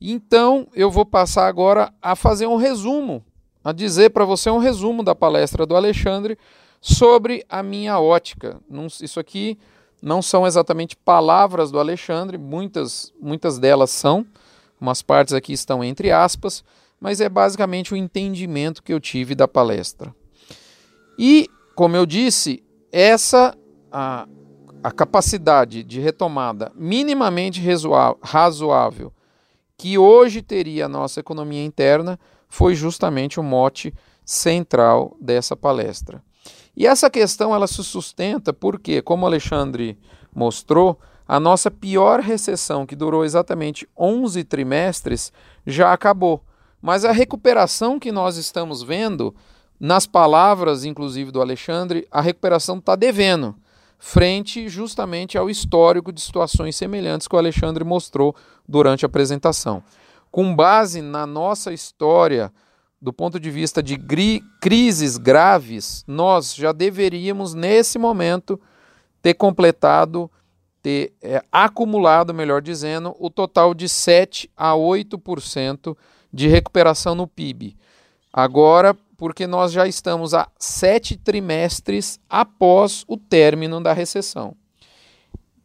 Então, 0.00 0.66
eu 0.74 0.90
vou 0.90 1.06
passar 1.06 1.46
agora 1.46 1.94
a 2.02 2.16
fazer 2.16 2.48
um 2.48 2.56
resumo, 2.56 3.24
a 3.62 3.70
dizer 3.70 4.10
para 4.10 4.24
você 4.24 4.50
um 4.50 4.58
resumo 4.58 5.04
da 5.04 5.14
palestra 5.14 5.64
do 5.64 5.76
Alexandre 5.76 6.36
sobre 6.80 7.46
a 7.48 7.62
minha 7.62 8.00
ótica. 8.00 8.60
Isso 9.00 9.20
aqui 9.20 9.56
não 10.02 10.20
são 10.20 10.48
exatamente 10.48 10.96
palavras 10.96 11.70
do 11.70 11.78
Alexandre, 11.78 12.36
muitas, 12.36 13.12
muitas 13.20 13.56
delas 13.56 13.90
são, 13.90 14.26
umas 14.80 15.00
partes 15.00 15.32
aqui 15.32 15.52
estão 15.52 15.84
entre 15.84 16.10
aspas, 16.10 16.64
mas 17.00 17.20
é 17.20 17.28
basicamente 17.28 17.94
o 17.94 17.96
entendimento 17.96 18.82
que 18.82 18.92
eu 18.92 19.00
tive 19.00 19.34
da 19.34 19.48
palestra. 19.48 20.14
E, 21.18 21.48
como 21.74 21.96
eu 21.96 22.04
disse, 22.04 22.62
essa 22.92 23.56
a, 23.90 24.28
a 24.82 24.90
capacidade 24.90 25.82
de 25.82 25.98
retomada 26.00 26.70
minimamente 26.74 27.60
razoável 28.22 29.12
que 29.76 29.96
hoje 29.96 30.42
teria 30.42 30.84
a 30.84 30.88
nossa 30.88 31.20
economia 31.20 31.64
interna 31.64 32.20
foi 32.48 32.74
justamente 32.74 33.40
o 33.40 33.42
mote 33.42 33.94
central 34.26 35.16
dessa 35.18 35.56
palestra. 35.56 36.22
E 36.76 36.86
essa 36.86 37.08
questão 37.08 37.54
ela 37.54 37.66
se 37.66 37.82
sustenta 37.82 38.52
porque, 38.52 39.00
como 39.00 39.24
Alexandre 39.24 39.98
mostrou, 40.34 40.98
a 41.26 41.40
nossa 41.40 41.70
pior 41.70 42.20
recessão, 42.20 42.84
que 42.84 42.94
durou 42.94 43.24
exatamente 43.24 43.88
11 43.96 44.44
trimestres, 44.44 45.32
já 45.66 45.92
acabou. 45.92 46.44
Mas 46.80 47.04
a 47.04 47.12
recuperação 47.12 47.98
que 47.98 48.10
nós 48.10 48.36
estamos 48.36 48.82
vendo, 48.82 49.34
nas 49.78 50.06
palavras 50.06 50.84
inclusive 50.84 51.30
do 51.30 51.40
Alexandre, 51.40 52.06
a 52.10 52.20
recuperação 52.20 52.78
está 52.78 52.96
devendo, 52.96 53.54
frente 53.98 54.68
justamente 54.68 55.36
ao 55.36 55.50
histórico 55.50 56.12
de 56.12 56.20
situações 56.20 56.76
semelhantes 56.76 57.28
que 57.28 57.34
o 57.34 57.38
Alexandre 57.38 57.84
mostrou 57.84 58.34
durante 58.66 59.04
a 59.04 59.08
apresentação. 59.08 59.82
Com 60.30 60.54
base 60.54 61.02
na 61.02 61.26
nossa 61.26 61.72
história, 61.72 62.52
do 63.00 63.12
ponto 63.12 63.40
de 63.40 63.50
vista 63.50 63.82
de 63.82 63.98
crises 64.60 65.16
graves, 65.16 66.04
nós 66.06 66.54
já 66.54 66.70
deveríamos, 66.70 67.54
nesse 67.54 67.98
momento, 67.98 68.60
ter 69.22 69.34
completado, 69.34 70.30
ter 70.82 71.12
é, 71.22 71.42
acumulado, 71.50 72.34
melhor 72.34 72.60
dizendo, 72.60 73.14
o 73.18 73.30
total 73.30 73.74
de 73.74 73.88
7 73.88 74.50
a 74.56 74.72
8% 74.72 75.96
de 76.32 76.48
recuperação 76.48 77.14
no 77.14 77.26
PIB. 77.26 77.76
Agora, 78.32 78.94
porque 79.16 79.46
nós 79.46 79.72
já 79.72 79.86
estamos 79.86 80.32
a 80.32 80.48
sete 80.58 81.16
trimestres 81.16 82.18
após 82.28 83.04
o 83.06 83.16
término 83.16 83.80
da 83.80 83.92
recessão. 83.92 84.54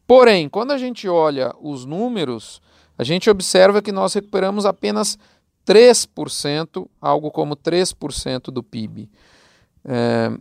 Porém, 0.07 0.49
quando 0.49 0.71
a 0.71 0.77
gente 0.77 1.07
olha 1.07 1.53
os 1.61 1.85
números, 1.85 2.61
a 2.97 3.03
gente 3.03 3.29
observa 3.29 3.81
que 3.81 3.91
nós 3.91 4.13
recuperamos 4.13 4.65
apenas 4.65 5.17
3%, 5.65 6.87
algo 7.01 7.31
como 7.31 7.55
3% 7.55 8.51
do 8.51 8.61
PIB. 8.61 9.09
É, 9.83 10.31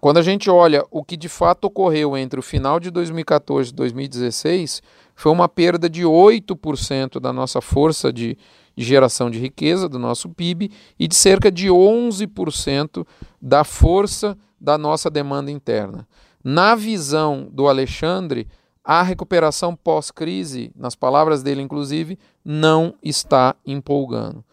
quando 0.00 0.18
a 0.18 0.22
gente 0.22 0.50
olha 0.50 0.84
o 0.90 1.04
que 1.04 1.16
de 1.16 1.28
fato 1.28 1.64
ocorreu 1.66 2.16
entre 2.16 2.38
o 2.38 2.42
final 2.42 2.80
de 2.80 2.90
2014 2.90 3.70
e 3.70 3.74
2016, 3.74 4.82
foi 5.14 5.32
uma 5.32 5.48
perda 5.48 5.88
de 5.88 6.02
8% 6.02 7.20
da 7.20 7.32
nossa 7.32 7.60
força 7.60 8.12
de, 8.12 8.36
de 8.78 8.84
geração 8.84 9.28
de 9.28 9.40
riqueza, 9.40 9.88
do 9.88 9.98
nosso 9.98 10.28
PIB, 10.28 10.70
e 10.96 11.08
de 11.08 11.16
cerca 11.16 11.50
de 11.50 11.66
11% 11.66 13.04
da 13.42 13.64
força 13.64 14.38
da 14.60 14.78
nossa 14.78 15.10
demanda 15.10 15.50
interna. 15.50 16.06
Na 16.44 16.76
visão 16.76 17.48
do 17.50 17.66
Alexandre, 17.66 18.46
a 18.84 19.02
recuperação 19.02 19.74
pós-crise, 19.74 20.70
nas 20.76 20.94
palavras 20.94 21.42
dele 21.42 21.60
inclusive, 21.60 22.16
não 22.44 22.94
está 23.02 23.56
empolgando. 23.66 24.44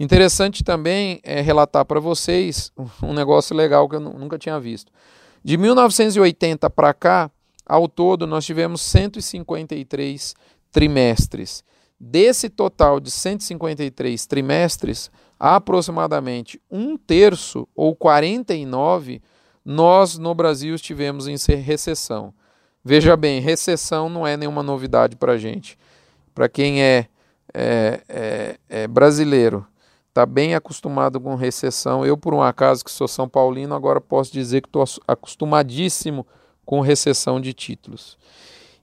Interessante 0.00 0.64
também 0.64 1.20
é 1.22 1.42
relatar 1.42 1.84
para 1.84 2.00
vocês 2.00 2.72
um 3.02 3.12
negócio 3.12 3.54
legal 3.54 3.86
que 3.86 3.96
eu 3.96 4.00
nunca 4.00 4.38
tinha 4.38 4.58
visto. 4.58 4.90
De 5.44 5.58
1980 5.58 6.70
para 6.70 6.94
cá, 6.94 7.30
ao 7.66 7.86
todo, 7.86 8.26
nós 8.26 8.46
tivemos 8.46 8.80
153 8.80 10.34
trimestres. 10.72 11.62
Desse 11.98 12.48
total 12.48 13.00
de 13.00 13.10
153 13.10 14.26
trimestres, 14.26 15.10
aproximadamente 15.38 16.60
um 16.70 16.96
terço 16.96 17.68
ou 17.74 17.94
49, 17.94 19.22
nós 19.64 20.18
no 20.18 20.34
Brasil 20.34 20.74
estivemos 20.74 21.26
em 21.26 21.36
recessão. 21.56 22.34
Veja 22.84 23.16
bem, 23.16 23.40
recessão 23.40 24.08
não 24.08 24.26
é 24.26 24.36
nenhuma 24.36 24.62
novidade 24.62 25.16
para 25.16 25.32
a 25.32 25.38
gente. 25.38 25.78
Para 26.34 26.48
quem 26.48 26.82
é, 26.82 27.06
é, 27.54 28.00
é, 28.08 28.58
é 28.68 28.86
brasileiro, 28.86 29.66
está 30.08 30.26
bem 30.26 30.54
acostumado 30.54 31.20
com 31.20 31.34
recessão. 31.34 32.04
Eu, 32.04 32.16
por 32.16 32.34
um 32.34 32.42
acaso, 32.42 32.84
que 32.84 32.90
sou 32.90 33.08
São 33.08 33.28
Paulino, 33.28 33.74
agora 33.74 34.00
posso 34.00 34.32
dizer 34.32 34.60
que 34.60 34.68
estou 34.68 34.84
acostumadíssimo 35.08 36.26
com 36.64 36.80
recessão 36.80 37.40
de 37.40 37.52
títulos. 37.52 38.18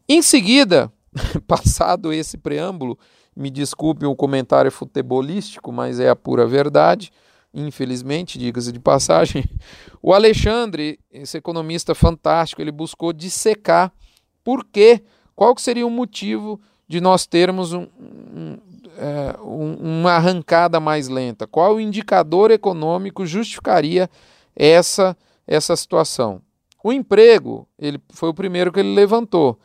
Em 0.09 0.21
seguida, 0.21 0.91
passado 1.47 2.13
esse 2.13 2.37
preâmbulo, 2.37 2.97
me 3.35 3.49
desculpe 3.49 4.05
o 4.05 4.15
comentário 4.15 4.71
futebolístico, 4.71 5.71
mas 5.71 5.99
é 5.99 6.09
a 6.09 6.15
pura 6.15 6.45
verdade. 6.45 7.11
Infelizmente, 7.53 8.37
diga-se 8.37 8.71
de 8.71 8.79
passagem, 8.79 9.43
o 10.01 10.13
Alexandre, 10.13 10.99
esse 11.11 11.37
economista 11.37 11.93
fantástico, 11.93 12.61
ele 12.61 12.71
buscou 12.71 13.11
dissecar 13.11 13.91
por 14.43 14.65
quê, 14.65 15.03
qual 15.35 15.53
que 15.53 15.61
seria 15.61 15.85
o 15.85 15.89
motivo 15.89 16.59
de 16.87 17.01
nós 17.01 17.25
termos 17.25 17.73
um, 17.73 17.87
um, 17.99 18.57
é, 18.97 19.35
uma 19.41 20.11
arrancada 20.11 20.79
mais 20.79 21.07
lenta? 21.07 21.45
Qual 21.45 21.79
indicador 21.79 22.51
econômico 22.51 23.25
justificaria 23.25 24.09
essa, 24.55 25.15
essa 25.45 25.75
situação? 25.75 26.41
O 26.83 26.91
emprego, 26.91 27.67
ele 27.77 27.99
foi 28.09 28.29
o 28.29 28.33
primeiro 28.33 28.71
que 28.71 28.79
ele 28.79 28.93
levantou. 28.93 29.59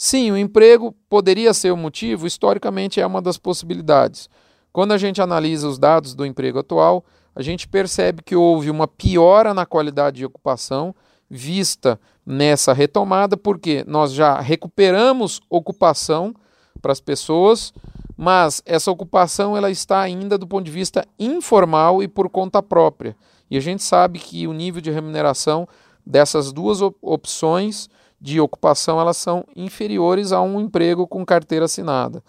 Sim, 0.00 0.30
o 0.30 0.38
emprego 0.38 0.94
poderia 1.08 1.52
ser 1.52 1.72
o 1.72 1.76
motivo, 1.76 2.24
historicamente 2.24 3.00
é 3.00 3.06
uma 3.06 3.20
das 3.20 3.36
possibilidades. 3.36 4.30
Quando 4.72 4.92
a 4.92 4.96
gente 4.96 5.20
analisa 5.20 5.66
os 5.66 5.76
dados 5.76 6.14
do 6.14 6.24
emprego 6.24 6.60
atual, 6.60 7.04
a 7.34 7.42
gente 7.42 7.66
percebe 7.66 8.22
que 8.22 8.36
houve 8.36 8.70
uma 8.70 8.86
piora 8.86 9.52
na 9.52 9.66
qualidade 9.66 10.18
de 10.18 10.24
ocupação 10.24 10.94
vista 11.28 11.98
nessa 12.24 12.72
retomada, 12.72 13.36
porque 13.36 13.84
nós 13.88 14.12
já 14.12 14.40
recuperamos 14.40 15.40
ocupação 15.50 16.32
para 16.80 16.92
as 16.92 17.00
pessoas, 17.00 17.74
mas 18.16 18.62
essa 18.64 18.92
ocupação 18.92 19.56
ela 19.56 19.68
está 19.68 20.00
ainda 20.00 20.38
do 20.38 20.46
ponto 20.46 20.64
de 20.64 20.70
vista 20.70 21.04
informal 21.18 22.04
e 22.04 22.06
por 22.06 22.30
conta 22.30 22.62
própria. 22.62 23.16
E 23.50 23.56
a 23.56 23.60
gente 23.60 23.82
sabe 23.82 24.20
que 24.20 24.46
o 24.46 24.52
nível 24.52 24.80
de 24.80 24.92
remuneração 24.92 25.66
dessas 26.06 26.52
duas 26.52 26.80
opções 27.02 27.90
de 28.20 28.40
ocupação 28.40 29.00
elas 29.00 29.16
são 29.16 29.44
inferiores 29.54 30.32
a 30.32 30.40
um 30.40 30.60
emprego 30.60 31.06
com 31.06 31.24
carteira 31.24 31.66
assinada. 31.66 32.22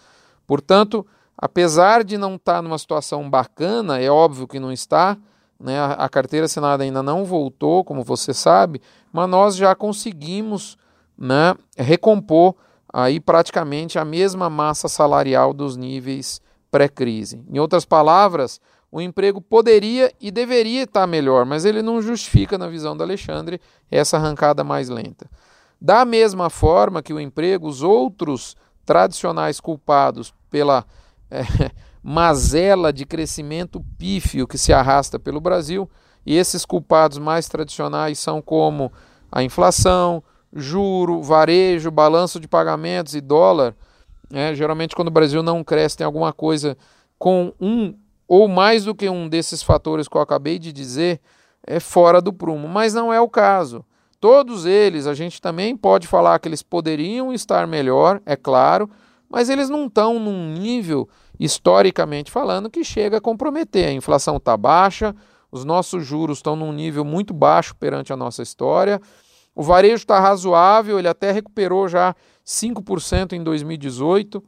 Portanto, 0.45 1.05
apesar 1.37 2.03
de 2.03 2.17
não 2.17 2.35
estar 2.35 2.61
numa 2.61 2.77
situação 2.77 3.29
bacana, 3.29 3.99
é 3.99 4.09
óbvio 4.09 4.47
que 4.47 4.59
não 4.59 4.71
está, 4.71 5.17
né? 5.59 5.79
a 5.97 6.07
carteira 6.07 6.45
assinada 6.45 6.83
ainda 6.83 7.03
não 7.03 7.25
voltou, 7.25 7.83
como 7.83 8.03
você 8.03 8.33
sabe, 8.33 8.81
mas 9.11 9.29
nós 9.29 9.55
já 9.55 9.75
conseguimos 9.75 10.77
né, 11.17 11.55
recompor 11.77 12.55
aí 12.91 13.19
praticamente 13.19 13.99
a 13.99 14.05
mesma 14.05 14.49
massa 14.49 14.87
salarial 14.87 15.53
dos 15.53 15.75
níveis 15.75 16.41
pré-crise. 16.71 17.43
Em 17.51 17.59
outras 17.59 17.85
palavras, 17.85 18.59
o 18.91 19.01
emprego 19.01 19.39
poderia 19.39 20.11
e 20.19 20.31
deveria 20.31 20.83
estar 20.83 21.05
melhor, 21.05 21.45
mas 21.45 21.65
ele 21.65 21.81
não 21.81 22.01
justifica, 22.01 22.57
na 22.57 22.67
visão 22.67 22.97
do 22.97 23.03
Alexandre, 23.03 23.61
essa 23.91 24.17
arrancada 24.17 24.63
mais 24.63 24.89
lenta. 24.89 25.29
Da 25.81 26.03
mesma 26.03 26.49
forma 26.49 27.01
que 27.01 27.13
o 27.13 27.19
emprego, 27.19 27.67
os 27.67 27.81
outros 27.81 28.55
tradicionais 28.85 29.59
culpados 29.59 30.33
pela 30.49 30.85
é, 31.29 31.41
mazela 32.03 32.91
de 32.91 33.05
crescimento 33.05 33.83
pífio 33.97 34.47
que 34.47 34.57
se 34.57 34.73
arrasta 34.73 35.19
pelo 35.19 35.39
Brasil, 35.39 35.89
e 36.25 36.35
esses 36.35 36.65
culpados 36.65 37.17
mais 37.17 37.47
tradicionais 37.47 38.19
são 38.19 38.41
como 38.41 38.91
a 39.31 39.41
inflação, 39.41 40.23
juro, 40.53 41.21
varejo, 41.21 41.91
balanço 41.91 42.39
de 42.39 42.47
pagamentos 42.47 43.15
e 43.15 43.21
dólar, 43.21 43.75
né, 44.29 44.53
geralmente 44.53 44.95
quando 44.95 45.07
o 45.07 45.11
Brasil 45.11 45.41
não 45.41 45.63
cresce 45.63 45.97
tem 45.97 46.05
alguma 46.05 46.33
coisa 46.33 46.77
com 47.17 47.53
um 47.59 47.95
ou 48.27 48.47
mais 48.47 48.85
do 48.85 48.93
que 48.93 49.09
um 49.09 49.27
desses 49.27 49.63
fatores 49.63 50.07
que 50.07 50.15
eu 50.15 50.21
acabei 50.21 50.59
de 50.59 50.71
dizer 50.71 51.19
é 51.65 51.79
fora 51.79 52.21
do 52.21 52.31
prumo, 52.31 52.67
mas 52.67 52.93
não 52.93 53.11
é 53.11 53.19
o 53.19 53.27
caso. 53.27 53.83
Todos 54.19 54.65
eles, 54.65 55.07
a 55.07 55.13
gente 55.13 55.41
também 55.41 55.77
pode 55.77 56.05
falar 56.05 56.37
que 56.39 56.47
eles 56.47 56.61
poderiam 56.61 57.31
estar 57.33 57.65
melhor, 57.65 58.21
é 58.25 58.35
claro, 58.35 58.89
mas 59.29 59.49
eles 59.49 59.69
não 59.69 59.85
estão 59.85 60.19
num 60.19 60.53
nível, 60.53 61.07
historicamente 61.39 62.29
falando, 62.29 62.69
que 62.69 62.83
chega 62.83 63.17
a 63.17 63.21
comprometer. 63.21 63.87
A 63.87 63.93
inflação 63.93 64.35
está 64.35 64.57
baixa, 64.57 65.15
os 65.49 65.63
nossos 65.63 66.05
juros 66.05 66.39
estão 66.39 66.55
num 66.55 66.73
nível 66.73 67.05
muito 67.05 67.33
baixo 67.33 67.73
perante 67.75 68.11
a 68.11 68.17
nossa 68.17 68.43
história. 68.43 68.99
O 69.55 69.63
varejo 69.63 70.03
está 70.03 70.19
razoável, 70.19 70.99
ele 70.99 71.07
até 71.07 71.31
recuperou 71.31 71.87
já 71.87 72.13
5% 72.45 73.33
em 73.33 73.43
2018. 73.43 74.43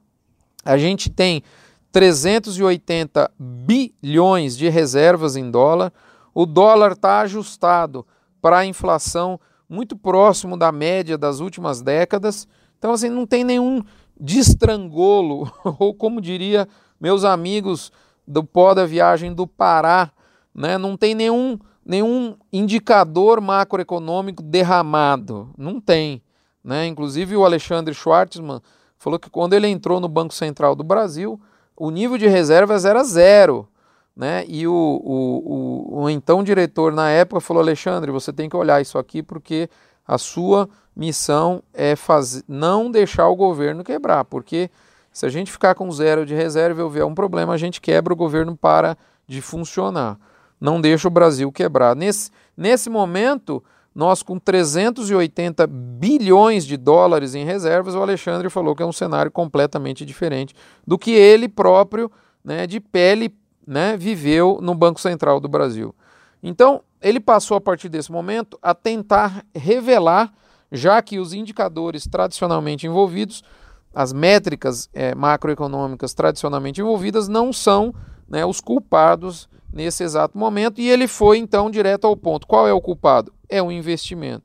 A 0.66 0.78
gente 0.78 1.10
tem 1.10 1.44
380 1.92 3.32
bilhões 3.40 4.58
de 4.58 4.68
reservas 4.68 5.36
em 5.36 5.50
dólar. 5.50 5.94
O 6.34 6.46
dólar 6.46 6.94
está 6.94 7.22
ajustado 7.22 8.06
para 8.42 8.60
a 8.60 8.66
inflação 8.66 9.40
muito 9.72 9.96
próximo 9.96 10.58
da 10.58 10.70
média 10.70 11.18
das 11.18 11.40
últimas 11.40 11.82
décadas. 11.82 12.46
Então, 12.78 12.92
assim, 12.92 13.08
não 13.08 13.26
tem 13.26 13.42
nenhum 13.42 13.82
destrangolo, 14.20 15.50
ou 15.80 15.94
como 15.94 16.20
diria 16.20 16.68
meus 17.00 17.24
amigos 17.24 17.90
do 18.28 18.44
pó 18.44 18.74
da 18.74 18.86
viagem 18.86 19.34
do 19.34 19.48
Pará, 19.48 20.12
né? 20.54 20.78
não 20.78 20.98
tem 20.98 21.16
nenhum, 21.16 21.58
nenhum 21.86 22.36
indicador 22.52 23.40
macroeconômico 23.40 24.44
derramado. 24.44 25.50
Não 25.58 25.80
tem. 25.80 26.22
Né? 26.62 26.88
Inclusive, 26.88 27.38
o 27.38 27.46
Alexandre 27.46 27.94
Schwartzman 27.94 28.60
falou 28.98 29.18
que 29.18 29.30
quando 29.30 29.54
ele 29.54 29.68
entrou 29.68 30.02
no 30.02 30.10
Banco 30.10 30.34
Central 30.34 30.76
do 30.76 30.84
Brasil, 30.84 31.40
o 31.78 31.90
nível 31.90 32.18
de 32.18 32.28
reservas 32.28 32.84
era 32.84 33.06
zero. 33.06 33.70
Né? 34.22 34.46
E 34.48 34.68
o, 34.68 34.72
o, 34.72 35.96
o, 35.98 36.04
o 36.04 36.10
então 36.12 36.44
diretor 36.44 36.94
na 36.94 37.10
época 37.10 37.42
falou: 37.42 37.60
Alexandre, 37.60 38.12
você 38.12 38.32
tem 38.32 38.48
que 38.48 38.56
olhar 38.56 38.80
isso 38.80 39.00
aqui 39.00 39.24
porque 39.24 39.68
a 40.08 40.16
sua 40.20 40.70
missão 40.96 41.64
é 41.74 41.96
fazer, 41.96 42.44
não 42.48 42.92
deixar 42.92 43.28
o 43.30 43.36
governo 43.36 43.84
quebrar, 43.84 44.24
porque 44.26 44.70
se 45.12 45.26
a 45.26 45.30
gente 45.30 45.52
ficar 45.52 45.74
com 45.74 45.92
zero 45.92 46.24
de 46.24 46.36
reserva 46.36 46.82
e 46.82 46.84
houver 46.84 47.04
um 47.04 47.16
problema, 47.16 47.54
a 47.54 47.58
gente 47.58 47.82
quebra 47.82 48.14
o 48.14 48.16
governo 48.16 48.56
para 48.56 48.96
de 49.28 49.42
funcionar. 49.42 50.20
Não 50.60 50.80
deixa 50.80 51.08
o 51.08 51.12
Brasil 51.12 51.52
quebrar. 51.52 51.96
Nesse, 51.96 52.30
nesse 52.56 52.92
momento, 52.92 53.64
nós 53.94 54.22
com 54.22 54.38
380 54.38 55.66
bilhões 55.66 56.64
de 56.64 56.78
dólares 56.78 57.34
em 57.34 57.44
reservas, 57.44 57.96
o 57.96 58.02
Alexandre 58.04 58.52
falou 58.52 58.76
que 58.76 58.84
é 58.84 58.86
um 58.86 58.94
cenário 58.94 59.32
completamente 59.32 60.06
diferente 60.06 60.54
do 60.86 60.96
que 60.96 61.10
ele 61.10 61.50
próprio, 61.50 62.12
né, 62.46 62.68
de 62.68 62.80
pele, 62.80 63.34
né, 63.72 63.96
viveu 63.96 64.60
no 64.62 64.76
Banco 64.76 65.00
Central 65.00 65.40
do 65.40 65.48
Brasil. 65.48 65.96
Então, 66.44 66.82
ele 67.02 67.22
passou 67.22 67.56
a 67.56 67.62
partir 67.62 67.88
desse 67.88 68.12
momento 68.12 68.60
a 68.62 68.76
tentar 68.76 69.46
revelar, 69.56 70.34
já 70.70 71.02
que 71.02 71.18
os 71.18 71.32
indicadores 71.32 72.06
tradicionalmente 72.06 72.86
envolvidos, 72.86 73.42
as 73.96 74.12
métricas 74.12 74.90
é, 74.94 75.16
macroeconômicas 75.16 76.14
tradicionalmente 76.14 76.82
envolvidas, 76.82 77.30
não 77.30 77.54
são 77.54 77.96
né, 78.28 78.46
os 78.46 78.60
culpados 78.60 79.48
nesse 79.72 80.04
exato 80.04 80.38
momento, 80.38 80.82
e 80.82 80.90
ele 80.90 81.08
foi 81.08 81.38
então 81.38 81.72
direto 81.72 82.06
ao 82.06 82.18
ponto. 82.18 82.46
Qual 82.48 82.68
é 82.68 82.74
o 82.74 82.82
culpado? 82.82 83.32
É 83.48 83.64
o 83.64 83.72
investimento. 83.72 84.44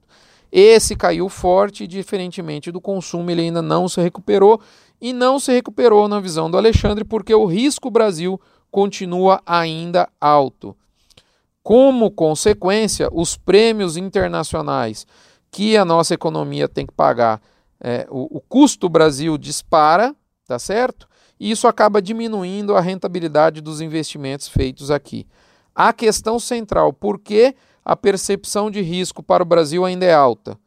Esse 0.52 0.94
caiu 0.94 1.28
forte, 1.28 1.84
diferentemente 1.88 2.70
do 2.70 2.80
consumo, 2.80 3.28
ele 3.28 3.42
ainda 3.42 3.60
não 3.60 3.88
se 3.88 4.00
recuperou 4.00 4.60
e 5.00 5.12
não 5.12 5.40
se 5.40 5.52
recuperou 5.52 6.06
na 6.06 6.20
visão 6.20 6.48
do 6.48 6.56
Alexandre 6.56 7.04
porque 7.04 7.34
o 7.34 7.44
risco 7.44 7.90
Brasil 7.90 8.40
continua 8.76 9.40
ainda 9.46 10.06
alto. 10.20 10.76
Como 11.62 12.10
consequência, 12.10 13.08
os 13.10 13.34
prêmios 13.34 13.96
internacionais 13.96 15.06
que 15.50 15.78
a 15.78 15.84
nossa 15.84 16.12
economia 16.12 16.68
tem 16.68 16.84
que 16.84 16.92
pagar, 16.92 17.40
é, 17.80 18.06
o, 18.10 18.36
o 18.36 18.38
custo 18.38 18.86
Brasil 18.86 19.38
dispara, 19.38 20.14
tá 20.46 20.58
certo? 20.58 21.08
E 21.40 21.50
isso 21.50 21.66
acaba 21.66 22.02
diminuindo 22.02 22.76
a 22.76 22.80
rentabilidade 22.82 23.62
dos 23.62 23.80
investimentos 23.80 24.46
feitos 24.46 24.90
aqui. 24.90 25.26
A 25.74 25.90
questão 25.90 26.38
central, 26.38 26.92
por 26.92 27.18
que 27.18 27.54
a 27.82 27.96
percepção 27.96 28.70
de 28.70 28.82
risco 28.82 29.22
para 29.22 29.42
o 29.42 29.46
Brasil 29.46 29.86
ainda 29.86 30.04
é 30.04 30.12
alta? 30.12 30.58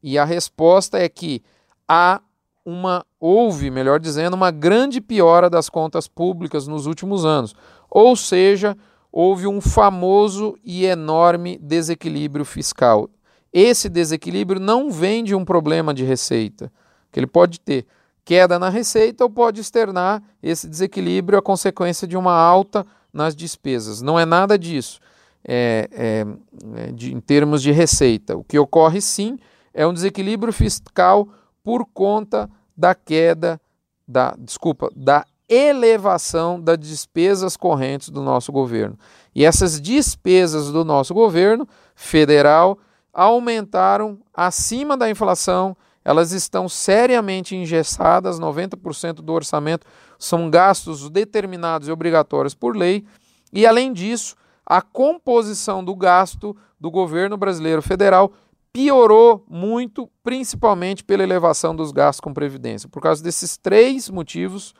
E 0.00 0.16
a 0.16 0.24
resposta 0.24 0.98
é 0.98 1.08
que 1.08 1.42
há 1.88 2.20
uma 2.66 3.06
houve, 3.20 3.70
melhor 3.70 4.00
dizendo, 4.00 4.34
uma 4.34 4.50
grande 4.50 5.00
piora 5.00 5.48
das 5.48 5.68
contas 5.68 6.08
públicas 6.08 6.66
nos 6.66 6.86
últimos 6.86 7.24
anos. 7.24 7.54
Ou 7.88 8.16
seja, 8.16 8.76
houve 9.12 9.46
um 9.46 9.60
famoso 9.60 10.58
e 10.64 10.84
enorme 10.84 11.58
desequilíbrio 11.62 12.44
fiscal. 12.44 13.08
Esse 13.52 13.88
desequilíbrio 13.88 14.60
não 14.60 14.90
vem 14.90 15.22
de 15.22 15.34
um 15.34 15.44
problema 15.44 15.94
de 15.94 16.04
receita, 16.04 16.70
que 17.12 17.20
ele 17.20 17.28
pode 17.28 17.60
ter 17.60 17.86
queda 18.24 18.58
na 18.58 18.68
receita 18.68 19.22
ou 19.22 19.30
pode 19.30 19.60
externar 19.60 20.20
esse 20.42 20.68
desequilíbrio 20.68 21.38
a 21.38 21.42
consequência 21.42 22.08
de 22.08 22.16
uma 22.16 22.34
alta 22.34 22.84
nas 23.12 23.36
despesas. 23.36 24.02
Não 24.02 24.18
é 24.18 24.26
nada 24.26 24.58
disso 24.58 25.00
é, 25.46 25.88
é, 25.92 26.26
é, 26.74 26.92
de, 26.92 27.14
em 27.14 27.20
termos 27.20 27.62
de 27.62 27.70
receita. 27.70 28.36
O 28.36 28.42
que 28.42 28.58
ocorre 28.58 29.00
sim 29.00 29.38
é 29.72 29.86
um 29.86 29.92
desequilíbrio 29.92 30.52
fiscal 30.52 31.28
por 31.66 31.84
conta 31.84 32.48
da 32.76 32.94
queda 32.94 33.60
da, 34.06 34.36
desculpa, 34.38 34.88
da 34.94 35.26
elevação 35.48 36.60
das 36.60 36.78
despesas 36.78 37.56
correntes 37.56 38.08
do 38.08 38.22
nosso 38.22 38.52
governo. 38.52 38.96
E 39.34 39.44
essas 39.44 39.80
despesas 39.80 40.70
do 40.70 40.84
nosso 40.84 41.12
governo 41.12 41.66
federal 41.96 42.78
aumentaram 43.12 44.20
acima 44.32 44.96
da 44.96 45.10
inflação, 45.10 45.76
elas 46.04 46.30
estão 46.30 46.68
seriamente 46.68 47.56
engessadas, 47.56 48.38
90% 48.38 49.14
do 49.14 49.32
orçamento 49.32 49.88
são 50.20 50.48
gastos 50.48 51.10
determinados 51.10 51.88
e 51.88 51.90
obrigatórios 51.90 52.54
por 52.54 52.76
lei, 52.76 53.04
e 53.52 53.66
além 53.66 53.92
disso, 53.92 54.36
a 54.64 54.80
composição 54.80 55.84
do 55.84 55.96
gasto 55.96 56.56
do 56.78 56.92
governo 56.92 57.36
brasileiro 57.36 57.82
federal 57.82 58.30
piorou 58.76 59.42
muito, 59.48 60.06
principalmente 60.22 61.02
pela 61.02 61.22
elevação 61.22 61.74
dos 61.74 61.90
gastos 61.90 62.20
com 62.20 62.34
previdência. 62.34 62.86
Por 62.90 63.00
causa 63.00 63.24
desses 63.24 63.56
três 63.56 64.10
motivos, 64.10 64.74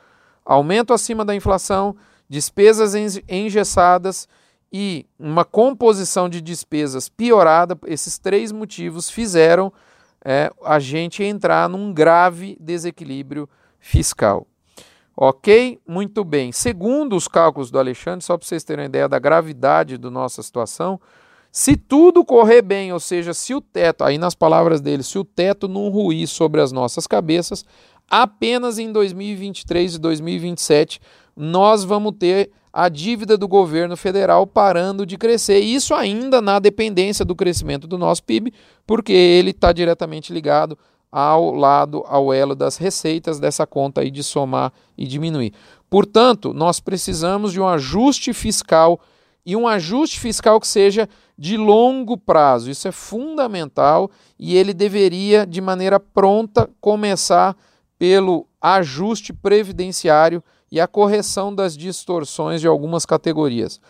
aumento 0.44 0.92
acima 0.92 1.24
da 1.24 1.34
inflação, 1.34 1.96
despesas 2.28 2.92
engessadas 3.26 4.28
e 4.70 5.06
uma 5.18 5.46
composição 5.46 6.28
de 6.28 6.42
despesas 6.42 7.08
piorada, 7.08 7.78
esses 7.86 8.18
três 8.18 8.52
motivos 8.52 9.08
fizeram 9.08 9.72
é, 10.22 10.52
a 10.62 10.78
gente 10.78 11.24
entrar 11.24 11.66
num 11.66 11.90
grave 11.90 12.54
desequilíbrio 12.60 13.48
fiscal. 13.80 14.46
Ok? 15.16 15.80
Muito 15.88 16.22
bem. 16.22 16.52
Segundo 16.52 17.16
os 17.16 17.26
cálculos 17.26 17.70
do 17.70 17.78
Alexandre, 17.78 18.22
só 18.22 18.36
para 18.36 18.46
vocês 18.46 18.62
terem 18.62 18.82
uma 18.82 18.88
ideia 18.90 19.08
da 19.08 19.18
gravidade 19.18 19.96
da 19.96 20.10
nossa 20.10 20.42
situação, 20.42 21.00
se 21.58 21.74
tudo 21.74 22.22
correr 22.22 22.60
bem, 22.60 22.92
ou 22.92 23.00
seja, 23.00 23.32
se 23.32 23.54
o 23.54 23.62
teto, 23.62 24.04
aí 24.04 24.18
nas 24.18 24.34
palavras 24.34 24.78
dele, 24.78 25.02
se 25.02 25.18
o 25.18 25.24
teto 25.24 25.66
não 25.66 25.88
ruir 25.88 26.28
sobre 26.28 26.60
as 26.60 26.70
nossas 26.70 27.06
cabeças, 27.06 27.64
apenas 28.10 28.78
em 28.78 28.92
2023 28.92 29.94
e 29.94 29.98
2027 29.98 31.00
nós 31.34 31.82
vamos 31.82 32.12
ter 32.18 32.50
a 32.70 32.90
dívida 32.90 33.38
do 33.38 33.48
governo 33.48 33.96
federal 33.96 34.46
parando 34.46 35.06
de 35.06 35.16
crescer. 35.16 35.60
Isso 35.60 35.94
ainda 35.94 36.42
na 36.42 36.58
dependência 36.58 37.24
do 37.24 37.34
crescimento 37.34 37.86
do 37.86 37.96
nosso 37.96 38.22
PIB, 38.24 38.52
porque 38.86 39.14
ele 39.14 39.52
está 39.52 39.72
diretamente 39.72 40.34
ligado 40.34 40.76
ao 41.10 41.54
lado, 41.54 42.04
ao 42.06 42.34
elo 42.34 42.54
das 42.54 42.76
receitas 42.76 43.40
dessa 43.40 43.66
conta 43.66 44.02
aí 44.02 44.10
de 44.10 44.22
somar 44.22 44.74
e 44.94 45.06
diminuir. 45.06 45.54
Portanto, 45.88 46.52
nós 46.52 46.80
precisamos 46.80 47.50
de 47.50 47.58
um 47.62 47.66
ajuste 47.66 48.34
fiscal 48.34 49.00
e 49.46 49.54
um 49.54 49.68
ajuste 49.68 50.18
fiscal 50.18 50.60
que 50.60 50.66
seja 50.66 51.08
de 51.38 51.56
longo 51.56 52.18
prazo. 52.18 52.68
Isso 52.68 52.88
é 52.88 52.92
fundamental 52.92 54.10
e 54.36 54.56
ele 54.56 54.74
deveria, 54.74 55.46
de 55.46 55.60
maneira 55.60 56.00
pronta, 56.00 56.68
começar 56.80 57.56
pelo 57.96 58.48
ajuste 58.60 59.32
previdenciário 59.32 60.42
e 60.70 60.80
a 60.80 60.88
correção 60.88 61.54
das 61.54 61.76
distorções 61.76 62.60
de 62.60 62.66
algumas 62.66 63.06
categorias. 63.06 63.80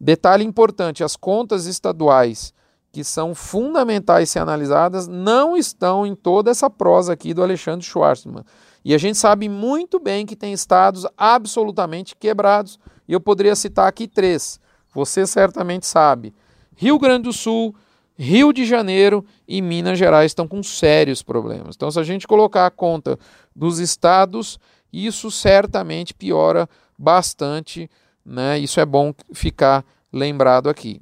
Detalhe 0.00 0.44
importante: 0.44 1.04
as 1.04 1.14
contas 1.14 1.66
estaduais, 1.66 2.54
que 2.90 3.04
são 3.04 3.34
fundamentais 3.34 4.30
ser 4.30 4.38
analisadas, 4.38 5.06
não 5.06 5.54
estão 5.54 6.06
em 6.06 6.14
toda 6.14 6.50
essa 6.50 6.70
prosa 6.70 7.12
aqui 7.12 7.34
do 7.34 7.42
Alexandre 7.42 7.84
Schwartzman. 7.84 8.44
E 8.84 8.94
a 8.94 8.98
gente 8.98 9.18
sabe 9.18 9.48
muito 9.48 10.00
bem 10.00 10.24
que 10.24 10.34
tem 10.34 10.52
estados 10.52 11.06
absolutamente 11.16 12.16
quebrados, 12.16 12.78
e 13.06 13.12
eu 13.12 13.20
poderia 13.20 13.54
citar 13.54 13.86
aqui 13.86 14.08
três. 14.08 14.58
Você 14.92 15.26
certamente 15.26 15.86
sabe: 15.86 16.34
Rio 16.76 16.98
Grande 16.98 17.24
do 17.24 17.32
Sul, 17.32 17.74
Rio 18.16 18.52
de 18.52 18.64
Janeiro 18.64 19.24
e 19.48 19.62
Minas 19.62 19.98
Gerais 19.98 20.30
estão 20.30 20.46
com 20.46 20.62
sérios 20.62 21.22
problemas. 21.22 21.74
Então, 21.74 21.90
se 21.90 21.98
a 21.98 22.02
gente 22.02 22.26
colocar 22.26 22.66
a 22.66 22.70
conta 22.70 23.18
dos 23.54 23.78
estados, 23.78 24.58
isso 24.92 25.30
certamente 25.30 26.12
piora 26.14 26.68
bastante, 26.98 27.90
né? 28.24 28.58
Isso 28.58 28.78
é 28.78 28.86
bom 28.86 29.14
ficar 29.32 29.84
lembrado 30.12 30.68
aqui. 30.68 31.00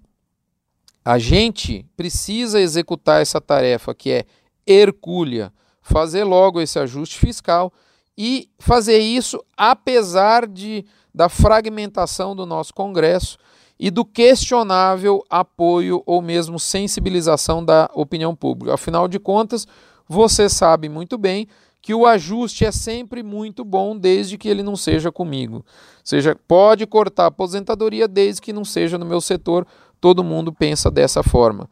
A 1.05 1.18
gente 1.18 1.85
precisa 1.96 2.61
executar 2.61 3.20
essa 3.20 3.40
tarefa 3.40 3.94
que 3.94 4.11
é 4.11 4.24
hercúlea, 4.66 5.53
fazer 5.83 6.24
logo 6.24 6.61
esse 6.61 6.79
ajuste 6.79 7.18
fiscal 7.18 7.72
e 8.16 8.48
fazer 8.59 8.98
isso 8.98 9.42
apesar 9.57 10.46
de 10.46 10.85
da 11.12 11.29
fragmentação 11.29 12.37
do 12.37 12.46
nosso 12.46 12.72
Congresso 12.72 13.37
e 13.82 13.90
do 13.90 14.04
questionável 14.04 15.24
apoio 15.30 16.02
ou 16.04 16.20
mesmo 16.20 16.60
sensibilização 16.60 17.64
da 17.64 17.90
opinião 17.94 18.36
pública. 18.36 18.74
Afinal 18.74 19.08
de 19.08 19.18
contas, 19.18 19.66
você 20.06 20.50
sabe 20.50 20.86
muito 20.86 21.16
bem 21.16 21.48
que 21.80 21.94
o 21.94 22.04
ajuste 22.04 22.66
é 22.66 22.70
sempre 22.70 23.22
muito 23.22 23.64
bom 23.64 23.96
desde 23.96 24.36
que 24.36 24.50
ele 24.50 24.62
não 24.62 24.76
seja 24.76 25.10
comigo. 25.10 25.56
Ou 25.56 25.64
seja, 26.04 26.36
pode 26.46 26.86
cortar 26.86 27.24
a 27.24 27.28
aposentadoria 27.28 28.06
desde 28.06 28.42
que 28.42 28.52
não 28.52 28.66
seja 28.66 28.98
no 28.98 29.06
meu 29.06 29.18
setor. 29.18 29.66
Todo 29.98 30.22
mundo 30.22 30.52
pensa 30.52 30.90
dessa 30.90 31.22
forma. 31.22 31.66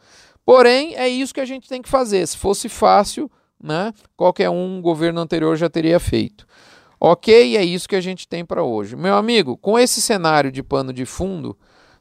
Porém, 0.46 0.94
é 0.94 1.06
isso 1.06 1.34
que 1.34 1.42
a 1.42 1.44
gente 1.44 1.68
tem 1.68 1.82
que 1.82 1.90
fazer. 1.90 2.26
Se 2.26 2.38
fosse 2.38 2.70
fácil, 2.70 3.30
né, 3.62 3.92
qualquer 4.16 4.48
um 4.48 4.80
governo 4.80 5.20
anterior 5.20 5.56
já 5.56 5.68
teria 5.68 6.00
feito. 6.00 6.46
Ok, 6.98 7.54
é 7.54 7.62
isso 7.62 7.86
que 7.86 7.96
a 7.96 8.00
gente 8.00 8.26
tem 8.26 8.46
para 8.46 8.62
hoje. 8.62 8.96
Meu 8.96 9.14
amigo, 9.14 9.58
com 9.58 9.78
esse 9.78 10.00
cenário 10.00 10.50
de 10.50 10.62
pano 10.62 10.90
de 10.90 11.04
fundo, 11.04 11.54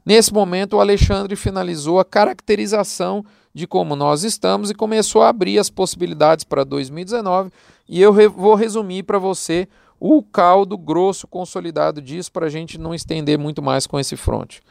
nesse 0.08 0.34
momento 0.34 0.78
o 0.78 0.80
Alexandre 0.80 1.36
finalizou 1.36 2.00
a 2.00 2.06
caracterização 2.06 3.26
de 3.54 3.68
como 3.68 3.94
nós 3.94 4.24
estamos 4.24 4.72
e 4.72 4.74
começou 4.74 5.22
a 5.22 5.28
abrir 5.28 5.60
as 5.60 5.70
possibilidades 5.70 6.46
para 6.46 6.64
2019. 6.64 7.52
E 7.90 8.02
eu 8.02 8.14
re 8.14 8.30
vou 8.30 8.56
resumir 8.56 9.04
para 9.04 9.20
você 9.20 9.68
o 10.00 10.24
caldo 10.24 10.78
grosso 10.78 11.28
consolidado 11.28 12.02
disso 12.02 12.32
para 12.32 12.46
a 12.46 12.50
gente 12.50 12.78
não 12.78 12.96
estender 12.96 13.38
muito 13.38 13.62
mais 13.62 13.86
com 13.86 14.00
esse 14.00 14.16
fronte. 14.16 14.62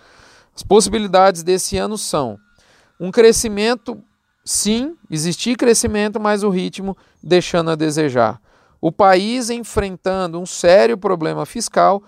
As 0.54 0.62
possibilidades 0.62 1.42
desse 1.42 1.76
ano 1.76 1.98
são 1.98 2.38
um 2.98 3.10
crescimento, 3.10 4.02
sim, 4.42 4.96
existir 5.10 5.54
crescimento, 5.54 6.18
mas 6.18 6.42
o 6.42 6.48
ritmo 6.48 6.96
deixando 7.22 7.72
a 7.72 7.74
desejar 7.74 8.40
o 8.80 8.92
país 8.92 9.50
enfrentando 9.50 10.40
um 10.40 10.46
sério 10.46 10.96
problema 10.96 11.44
fiscal, 11.44 12.02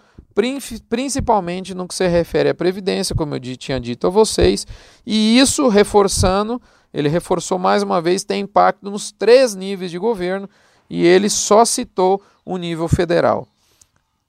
principalmente 0.88 1.74
no 1.74 1.88
que 1.88 1.94
se 1.94 2.06
refere 2.06 2.50
à 2.50 2.54
Previdência, 2.54 3.14
como 3.14 3.34
eu 3.34 3.40
tinha 3.40 3.80
dito 3.80 4.06
a 4.06 4.10
vocês, 4.10 4.66
e 5.06 5.38
isso 5.38 5.68
reforçando, 5.68 6.60
ele 6.94 7.08
reforçou 7.08 7.58
mais 7.58 7.82
uma 7.82 8.00
vez, 8.00 8.24
tem 8.24 8.42
impacto 8.42 8.90
nos 8.90 9.10
três 9.10 9.54
níveis 9.54 9.90
de 9.90 9.98
governo, 9.98 10.48
e 10.88 11.04
ele 11.04 11.28
só 11.28 11.64
citou 11.64 12.22
o 12.44 12.56
nível 12.56 12.88
federal. 12.88 13.46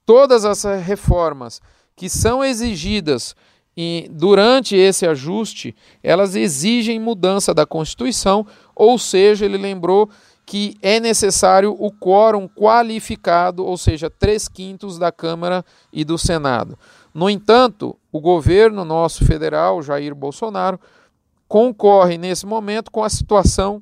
Todas 0.06 0.46
as 0.46 0.64
reformas 0.82 1.62
que 1.96 2.10
são 2.10 2.44
exigidas 2.44 3.36
e 3.78 4.10
durante 4.12 4.76
esse 4.76 5.08
ajuste, 5.08 5.76
elas 6.04 6.36
exigem 6.36 7.00
mudança 7.00 7.54
da 7.54 7.66
Constituição, 7.66 8.46
ou 8.76 8.98
seja, 8.98 9.46
ele 9.46 9.58
lembrou 9.58 10.10
que 10.50 10.76
é 10.82 11.00
necessário 11.00 11.76
o 11.78 11.92
quórum 11.92 12.48
qualificado, 12.48 13.64
ou 13.64 13.78
seja, 13.78 14.10
três 14.10 14.48
quintos 14.48 14.98
da 14.98 15.12
Câmara 15.12 15.64
e 15.94 16.04
do 16.04 16.18
Senado. 16.18 16.76
No 17.14 17.30
entanto, 17.30 17.96
o 18.12 18.20
governo 18.20 18.84
nosso 18.84 19.24
federal, 19.26 19.80
Jair 19.84 20.16
Bolsonaro, 20.16 20.80
concorre 21.48 22.18
nesse 22.18 22.48
momento 22.48 22.90
com 22.90 23.04
a 23.04 23.10
situação 23.10 23.80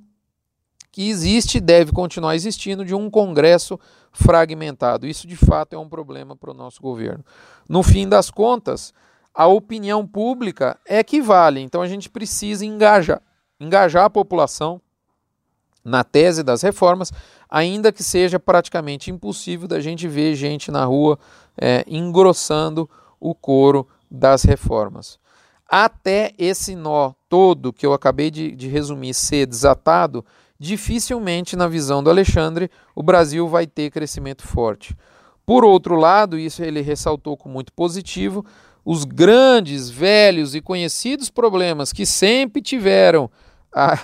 que 0.91 1.07
existe 1.07 1.59
e 1.59 1.61
deve 1.61 1.93
continuar 1.93 2.35
existindo 2.35 2.83
de 2.83 2.93
um 2.93 3.09
Congresso 3.09 3.79
fragmentado. 4.11 5.07
Isso, 5.07 5.25
de 5.25 5.37
fato, 5.37 5.71
é 5.71 5.79
um 5.79 5.87
problema 5.87 6.35
para 6.35 6.51
o 6.51 6.53
nosso 6.53 6.81
governo. 6.81 7.23
No 7.69 7.81
fim 7.81 8.09
das 8.09 8.29
contas, 8.29 8.93
a 9.33 9.47
opinião 9.47 10.05
pública 10.05 10.77
é 10.85 11.01
que 11.01 11.21
vale, 11.21 11.61
então 11.61 11.81
a 11.81 11.87
gente 11.87 12.09
precisa 12.09 12.65
engajar, 12.65 13.21
engajar 13.57 14.03
a 14.03 14.09
população 14.09 14.81
na 15.87 16.03
tese 16.03 16.43
das 16.43 16.61
reformas, 16.61 17.13
ainda 17.49 17.93
que 17.93 18.03
seja 18.03 18.37
praticamente 18.37 19.09
impossível 19.09 19.69
da 19.69 19.79
gente 19.79 20.05
ver 20.05 20.35
gente 20.35 20.69
na 20.69 20.83
rua 20.83 21.17
é, 21.57 21.85
engrossando 21.87 22.89
o 23.19 23.33
coro 23.33 23.87
das 24.11 24.43
reformas. 24.43 25.17
Até 25.65 26.33
esse 26.37 26.75
nó 26.75 27.13
todo 27.29 27.71
que 27.71 27.85
eu 27.85 27.93
acabei 27.93 28.29
de, 28.29 28.53
de 28.53 28.67
resumir 28.67 29.13
ser 29.13 29.45
desatado, 29.45 30.25
dificilmente, 30.59 31.55
na 31.55 31.69
visão 31.69 32.03
do 32.03 32.09
Alexandre, 32.09 32.69
o 32.93 33.01
Brasil 33.01 33.47
vai 33.47 33.65
ter 33.65 33.89
crescimento 33.89 34.43
forte. 34.43 34.95
Por 35.45 35.63
outro 35.63 35.95
lado, 35.95 36.37
isso 36.37 36.61
ele 36.61 36.81
ressaltou 36.81 37.37
com 37.37 37.47
muito 37.47 37.71
positivo, 37.71 38.45
os 38.83 39.05
grandes, 39.05 39.89
velhos 39.89 40.53
e 40.53 40.59
conhecidos 40.59 41.29
problemas 41.29 41.93
que 41.93 42.05
sempre 42.05 42.61
tiveram 42.61 43.29
a, 43.73 43.97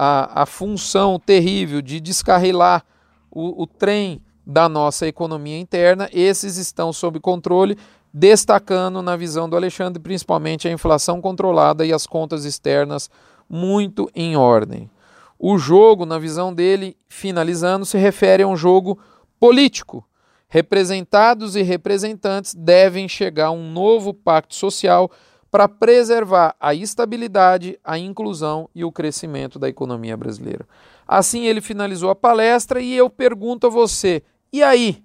a, 0.00 0.42
a 0.42 0.46
função 0.46 1.18
terrível 1.18 1.82
de 1.82 1.98
descarrilar 1.98 2.84
o, 3.28 3.64
o 3.64 3.66
trem 3.66 4.22
da 4.46 4.68
nossa 4.68 5.08
economia 5.08 5.58
interna, 5.58 6.08
esses 6.12 6.56
estão 6.56 6.92
sob 6.92 7.18
controle, 7.18 7.76
destacando 8.14 9.02
na 9.02 9.16
visão 9.16 9.48
do 9.48 9.56
Alexandre 9.56 10.00
principalmente 10.00 10.68
a 10.68 10.70
inflação 10.70 11.20
controlada 11.20 11.84
e 11.84 11.92
as 11.92 12.06
contas 12.06 12.44
externas 12.44 13.10
muito 13.50 14.08
em 14.14 14.36
ordem. 14.36 14.88
O 15.36 15.58
jogo, 15.58 16.06
na 16.06 16.18
visão 16.18 16.54
dele, 16.54 16.96
finalizando, 17.08 17.84
se 17.84 17.98
refere 17.98 18.44
a 18.44 18.46
um 18.46 18.56
jogo 18.56 19.00
político. 19.40 20.06
Representados 20.48 21.56
e 21.56 21.62
representantes 21.62 22.54
devem 22.54 23.08
chegar 23.08 23.46
a 23.46 23.50
um 23.50 23.68
novo 23.70 24.14
pacto 24.14 24.54
social 24.54 25.10
para 25.50 25.68
preservar 25.68 26.54
a 26.60 26.74
estabilidade, 26.74 27.78
a 27.82 27.98
inclusão 27.98 28.68
e 28.74 28.84
o 28.84 28.92
crescimento 28.92 29.58
da 29.58 29.68
economia 29.68 30.16
brasileira. 30.16 30.66
Assim 31.06 31.46
ele 31.46 31.60
finalizou 31.60 32.10
a 32.10 32.14
palestra 32.14 32.80
e 32.80 32.94
eu 32.94 33.08
pergunto 33.08 33.66
a 33.66 33.70
você: 33.70 34.22
e 34.52 34.62
aí? 34.62 35.02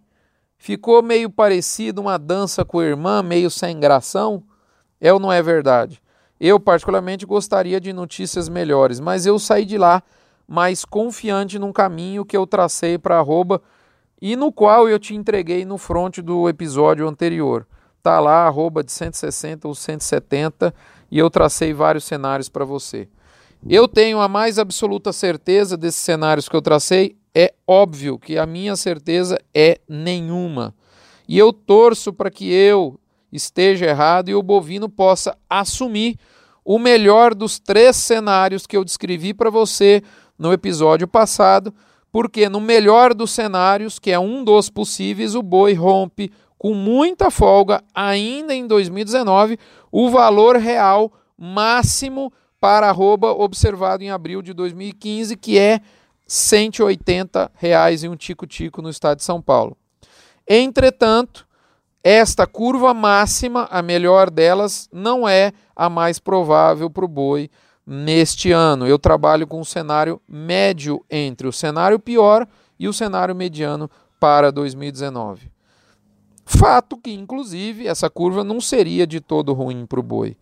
Ficou 0.58 1.03
meio 1.03 1.29
parecido 1.29 1.99
uma 1.99 2.17
dança 2.17 2.63
com 2.63 2.79
a 2.79 2.86
irmã, 2.86 3.21
meio 3.21 3.49
sem 3.51 3.77
gração? 3.77 4.43
É 4.99 5.12
ou 5.12 5.19
não 5.19 5.29
é 5.29 5.41
verdade? 5.43 6.01
Eu, 6.39 6.58
particularmente, 6.58 7.25
gostaria 7.25 7.82
de 7.82 7.91
notícias 7.91 8.47
melhores, 8.47 9.01
mas 9.01 9.25
eu 9.25 9.38
saí 9.38 9.65
de 9.65 9.77
lá 9.77 10.01
mais 10.47 10.86
confiante 10.86 11.60
num 11.60 11.73
caminho 11.73 12.23
que 12.23 12.36
eu 12.36 12.47
tracei 12.47 12.97
para 12.97 13.17
arroba 13.17 13.62
e 14.21 14.38
no 14.38 14.53
qual 14.53 14.88
eu 14.88 14.97
te 14.97 15.13
entreguei 15.13 15.65
no 15.65 15.77
front 15.77 16.19
do 16.19 16.47
episódio 16.47 17.08
anterior 17.08 17.67
tá 18.03 18.19
lá, 18.19 18.45
arroba 18.45 18.83
de 18.83 18.91
160 18.91 19.65
ou 19.65 19.73
170, 19.73 20.75
e 21.09 21.17
eu 21.17 21.29
tracei 21.29 21.73
vários 21.73 22.03
cenários 22.03 22.49
para 22.49 22.65
você. 22.65 23.07
Eu 23.67 23.87
tenho 23.87 24.19
a 24.19 24.27
mais 24.27 24.59
absoluta 24.59 25.13
certeza 25.13 25.77
desses 25.77 26.01
cenários 26.01 26.49
que 26.49 26.55
eu 26.55 26.61
tracei, 26.61 27.15
é 27.33 27.53
óbvio 27.65 28.19
que 28.19 28.37
a 28.37 28.45
minha 28.45 28.75
certeza 28.75 29.39
é 29.53 29.79
nenhuma. 29.87 30.75
E 31.27 31.37
eu 31.39 31.53
torço 31.53 32.11
para 32.11 32.29
que 32.29 32.51
eu 32.51 32.99
esteja 33.31 33.85
errado 33.85 34.27
e 34.29 34.35
o 34.35 34.43
bovino 34.43 34.89
possa 34.89 35.35
assumir 35.49 36.19
o 36.65 36.77
melhor 36.77 37.33
dos 37.33 37.57
três 37.57 37.95
cenários 37.95 38.67
que 38.67 38.75
eu 38.75 38.83
descrevi 38.83 39.33
para 39.33 39.49
você 39.49 40.03
no 40.37 40.51
episódio 40.51 41.07
passado, 41.07 41.73
porque 42.11 42.49
no 42.49 42.59
melhor 42.59 43.13
dos 43.13 43.31
cenários, 43.31 43.97
que 43.97 44.11
é 44.11 44.19
um 44.19 44.43
dos 44.43 44.69
possíveis, 44.69 45.35
o 45.35 45.41
boi 45.41 45.73
rompe 45.73 46.31
com 46.63 46.73
muita 46.73 47.30
folga, 47.30 47.84
ainda 47.93 48.56
em 48.56 48.65
2019, 48.65 49.60
o 49.91 50.10
valor 50.10 50.56
real 50.56 51.12
máximo 51.38 52.32
para 52.58 52.88
arroba 52.88 53.34
observado 53.34 54.02
em 54.02 54.10
abril 54.10 54.41
de 54.41 54.54
2015, 54.54 55.36
que 55.36 55.60
é 55.60 55.82
180 56.26 57.52
reais 57.56 58.06
em 58.06 58.08
um 58.08 58.15
tico-tico 58.15 58.82
no 58.82 58.89
estado 58.89 59.17
de 59.17 59.26
São 59.26 59.41
Paulo. 59.41 59.76
Entretanto, 60.47 61.45
esta 62.02 62.47
curva 62.47 62.93
máxima, 62.93 63.67
a 63.69 63.82
melhor 63.82 64.30
delas, 64.30 64.88
não 64.89 65.28
é 65.28 65.52
a 65.76 65.89
mais 65.89 66.17
provável 66.17 66.89
para 66.89 67.04
o 67.04 67.10
boi 67.10 67.49
neste 67.86 68.54
ano. 68.54 68.88
Eu 68.88 68.97
trabalho 68.97 69.45
com 69.45 69.60
um 69.60 69.65
cenário 69.65 70.21
médio 70.26 71.04
entre 71.12 71.45
o 71.45 71.52
cenário 71.52 71.99
pior 71.99 72.47
e 72.80 72.88
o 72.88 72.93
cenário 72.93 73.36
mediano 73.36 73.91
para 74.17 74.49
2019. 74.49 75.52
Fato 76.45 76.97
que, 76.97 77.12
inclusive, 77.13 77.88
essa 77.88 78.10
curva 78.10 78.43
não 78.43 78.60
seria 78.60 79.08
de 79.08 79.19
todo 79.19 79.53
ruim 79.53 79.86
para 79.86 79.99
o 79.99 80.03
boi. 80.03 80.36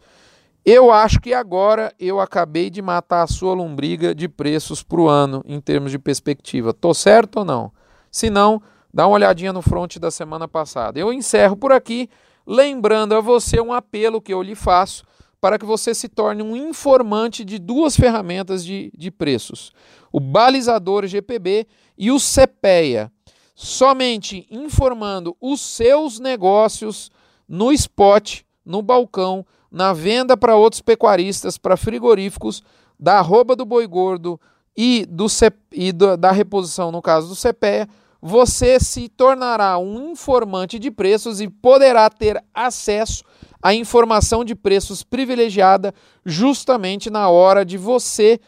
Eu 0.63 0.91
acho 0.91 1.19
que 1.19 1.33
agora 1.33 1.91
eu 1.99 2.19
acabei 2.19 2.69
de 2.69 2.81
matar 2.81 3.23
a 3.23 3.27
sua 3.27 3.53
lombriga 3.53 4.13
de 4.13 4.27
preços 4.27 4.83
para 4.83 5.01
o 5.01 5.09
ano 5.09 5.43
em 5.45 5.59
termos 5.59 5.91
de 5.91 5.97
perspectiva. 5.97 6.71
Tô 6.73 6.93
certo 6.93 7.37
ou 7.37 7.45
não? 7.45 7.71
Se 8.11 8.29
não, 8.29 8.61
dá 8.93 9.07
uma 9.07 9.15
olhadinha 9.15 9.51
no 9.51 9.61
front 9.61 9.97
da 9.97 10.11
semana 10.11 10.47
passada. 10.47 10.99
Eu 10.99 11.11
encerro 11.11 11.55
por 11.55 11.71
aqui, 11.71 12.09
lembrando 12.45 13.15
a 13.15 13.21
você 13.21 13.59
um 13.59 13.73
apelo 13.73 14.21
que 14.21 14.33
eu 14.33 14.41
lhe 14.41 14.53
faço 14.53 15.03
para 15.39 15.57
que 15.57 15.65
você 15.65 15.95
se 15.95 16.07
torne 16.07 16.43
um 16.43 16.55
informante 16.55 17.43
de 17.43 17.57
duas 17.57 17.95
ferramentas 17.95 18.63
de, 18.63 18.91
de 18.95 19.09
preços: 19.09 19.73
o 20.11 20.19
balizador 20.19 21.07
GPB 21.07 21.65
e 21.97 22.11
o 22.11 22.17
CPEA 22.19 23.11
somente 23.55 24.47
informando 24.49 25.35
os 25.39 25.61
seus 25.61 26.19
negócios 26.19 27.11
no 27.47 27.71
spot, 27.71 28.41
no 28.65 28.81
balcão, 28.81 29.45
na 29.71 29.93
venda 29.93 30.35
para 30.35 30.55
outros 30.55 30.81
pecuaristas, 30.81 31.57
para 31.57 31.77
frigoríficos, 31.77 32.63
da 32.99 33.17
arroba 33.19 33.55
do 33.55 33.65
boi 33.65 33.87
gordo 33.87 34.39
e, 34.77 35.05
do 35.09 35.25
e 35.71 35.91
do, 35.91 36.15
da 36.15 36.31
reposição, 36.31 36.91
no 36.91 37.01
caso 37.01 37.27
do 37.27 37.35
CPE, 37.35 37.87
você 38.21 38.79
se 38.79 39.09
tornará 39.09 39.77
um 39.79 40.11
informante 40.11 40.77
de 40.77 40.91
preços 40.91 41.41
e 41.41 41.49
poderá 41.49 42.09
ter 42.09 42.43
acesso 42.53 43.23
à 43.61 43.73
informação 43.73 44.45
de 44.45 44.53
preços 44.53 45.01
privilegiada 45.03 45.93
justamente 46.23 47.09
na 47.09 47.29
hora 47.29 47.65
de 47.65 47.77
você 47.77 48.39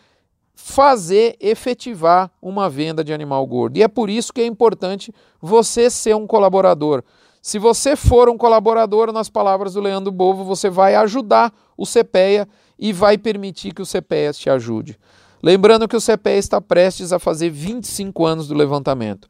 fazer 0.54 1.36
efetivar 1.40 2.32
uma 2.42 2.70
venda 2.70 3.04
de 3.04 3.14
animal 3.14 3.46
gordo. 3.46 3.78
E 3.78 3.84
é 3.84 3.88
por 3.88 4.10
isso 4.10 4.32
que 4.32 4.42
é 4.42 4.46
importante 4.46 5.14
você 5.42 5.90
ser 5.90 6.16
um 6.16 6.28
colaborador. 6.28 7.04
Se 7.42 7.60
você 7.60 7.96
for 7.96 8.30
um 8.30 8.38
colaborador, 8.38 9.12
nas 9.12 9.30
palavras 9.30 9.74
do 9.74 9.82
Leandro 9.82 10.12
Bovo, 10.12 10.46
você 10.46 10.70
vai 10.70 10.96
ajudar 10.96 11.54
o 11.76 11.86
CPEA 11.86 12.48
e 12.80 12.94
vai 12.94 13.18
permitir 13.18 13.74
que 13.74 13.82
o 13.82 13.86
CPEA 13.86 14.32
te 14.32 14.50
ajude. 14.50 14.98
Lembrando 15.42 15.88
que 15.88 15.96
o 15.98 16.02
CPEA 16.02 16.38
está 16.38 16.62
prestes 16.62 17.12
a 17.12 17.20
fazer 17.20 17.50
25 17.50 18.26
anos 18.26 18.48
do 18.48 18.54
levantamento. 18.54 19.28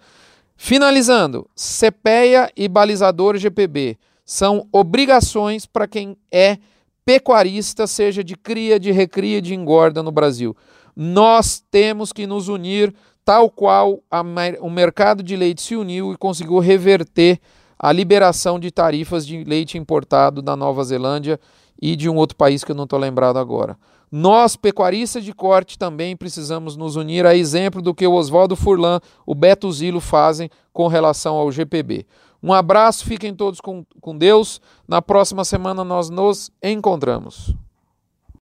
Finalizando, 0.55 1.49
CPEA 1.55 2.51
e 2.55 2.67
balizador 2.67 3.35
GPB 3.37 3.97
são 4.23 4.67
obrigações 4.71 5.65
para 5.65 5.87
quem 5.87 6.15
é 6.31 6.59
pecuarista, 7.03 7.87
seja 7.87 8.23
de 8.23 8.35
cria, 8.37 8.79
de 8.79 8.91
recria, 8.91 9.41
de 9.41 9.55
engorda 9.55 10.03
no 10.03 10.11
Brasil. 10.11 10.55
Nós 10.95 11.63
temos 11.71 12.11
que 12.11 12.27
nos 12.27 12.47
unir, 12.47 12.93
tal 13.25 13.49
qual 13.49 14.01
a, 14.09 14.21
o 14.61 14.69
mercado 14.69 15.23
de 15.23 15.35
leite 15.35 15.61
se 15.61 15.75
uniu 15.75 16.13
e 16.13 16.17
conseguiu 16.17 16.59
reverter 16.59 17.39
a 17.77 17.91
liberação 17.91 18.59
de 18.59 18.71
tarifas 18.71 19.25
de 19.25 19.43
leite 19.43 19.77
importado 19.77 20.41
da 20.41 20.55
Nova 20.55 20.83
Zelândia 20.83 21.39
e 21.81 21.95
de 21.95 22.09
um 22.09 22.15
outro 22.15 22.37
país 22.37 22.63
que 22.63 22.71
eu 22.71 22.75
não 22.75 22.85
estou 22.85 22.99
lembrado 22.99 23.37
agora. 23.37 23.77
Nós, 24.15 24.55
pecuaristas 24.55 25.23
de 25.23 25.33
corte, 25.33 25.77
também 25.77 26.15
precisamos 26.15 26.77
nos 26.77 26.95
unir 26.95 27.25
a 27.25 27.35
exemplo 27.35 27.81
do 27.81 27.95
que 27.95 28.05
o 28.05 28.13
Oswaldo 28.13 28.55
Furlan, 28.55 28.99
o 29.25 29.33
Beto 29.33 29.71
Zilo 29.71 29.99
fazem 29.99 30.49
com 30.71 30.87
relação 30.87 31.35
ao 31.35 31.51
GPB. 31.51 32.05
Um 32.41 32.53
abraço, 32.53 33.05
fiquem 33.05 33.33
todos 33.33 33.59
com, 33.59 33.83
com 33.99 34.17
Deus. 34.17 34.61
Na 34.87 35.01
próxima 35.01 35.43
semana 35.43 35.83
nós 35.83 36.09
nos 36.09 36.51
encontramos. 36.61 37.55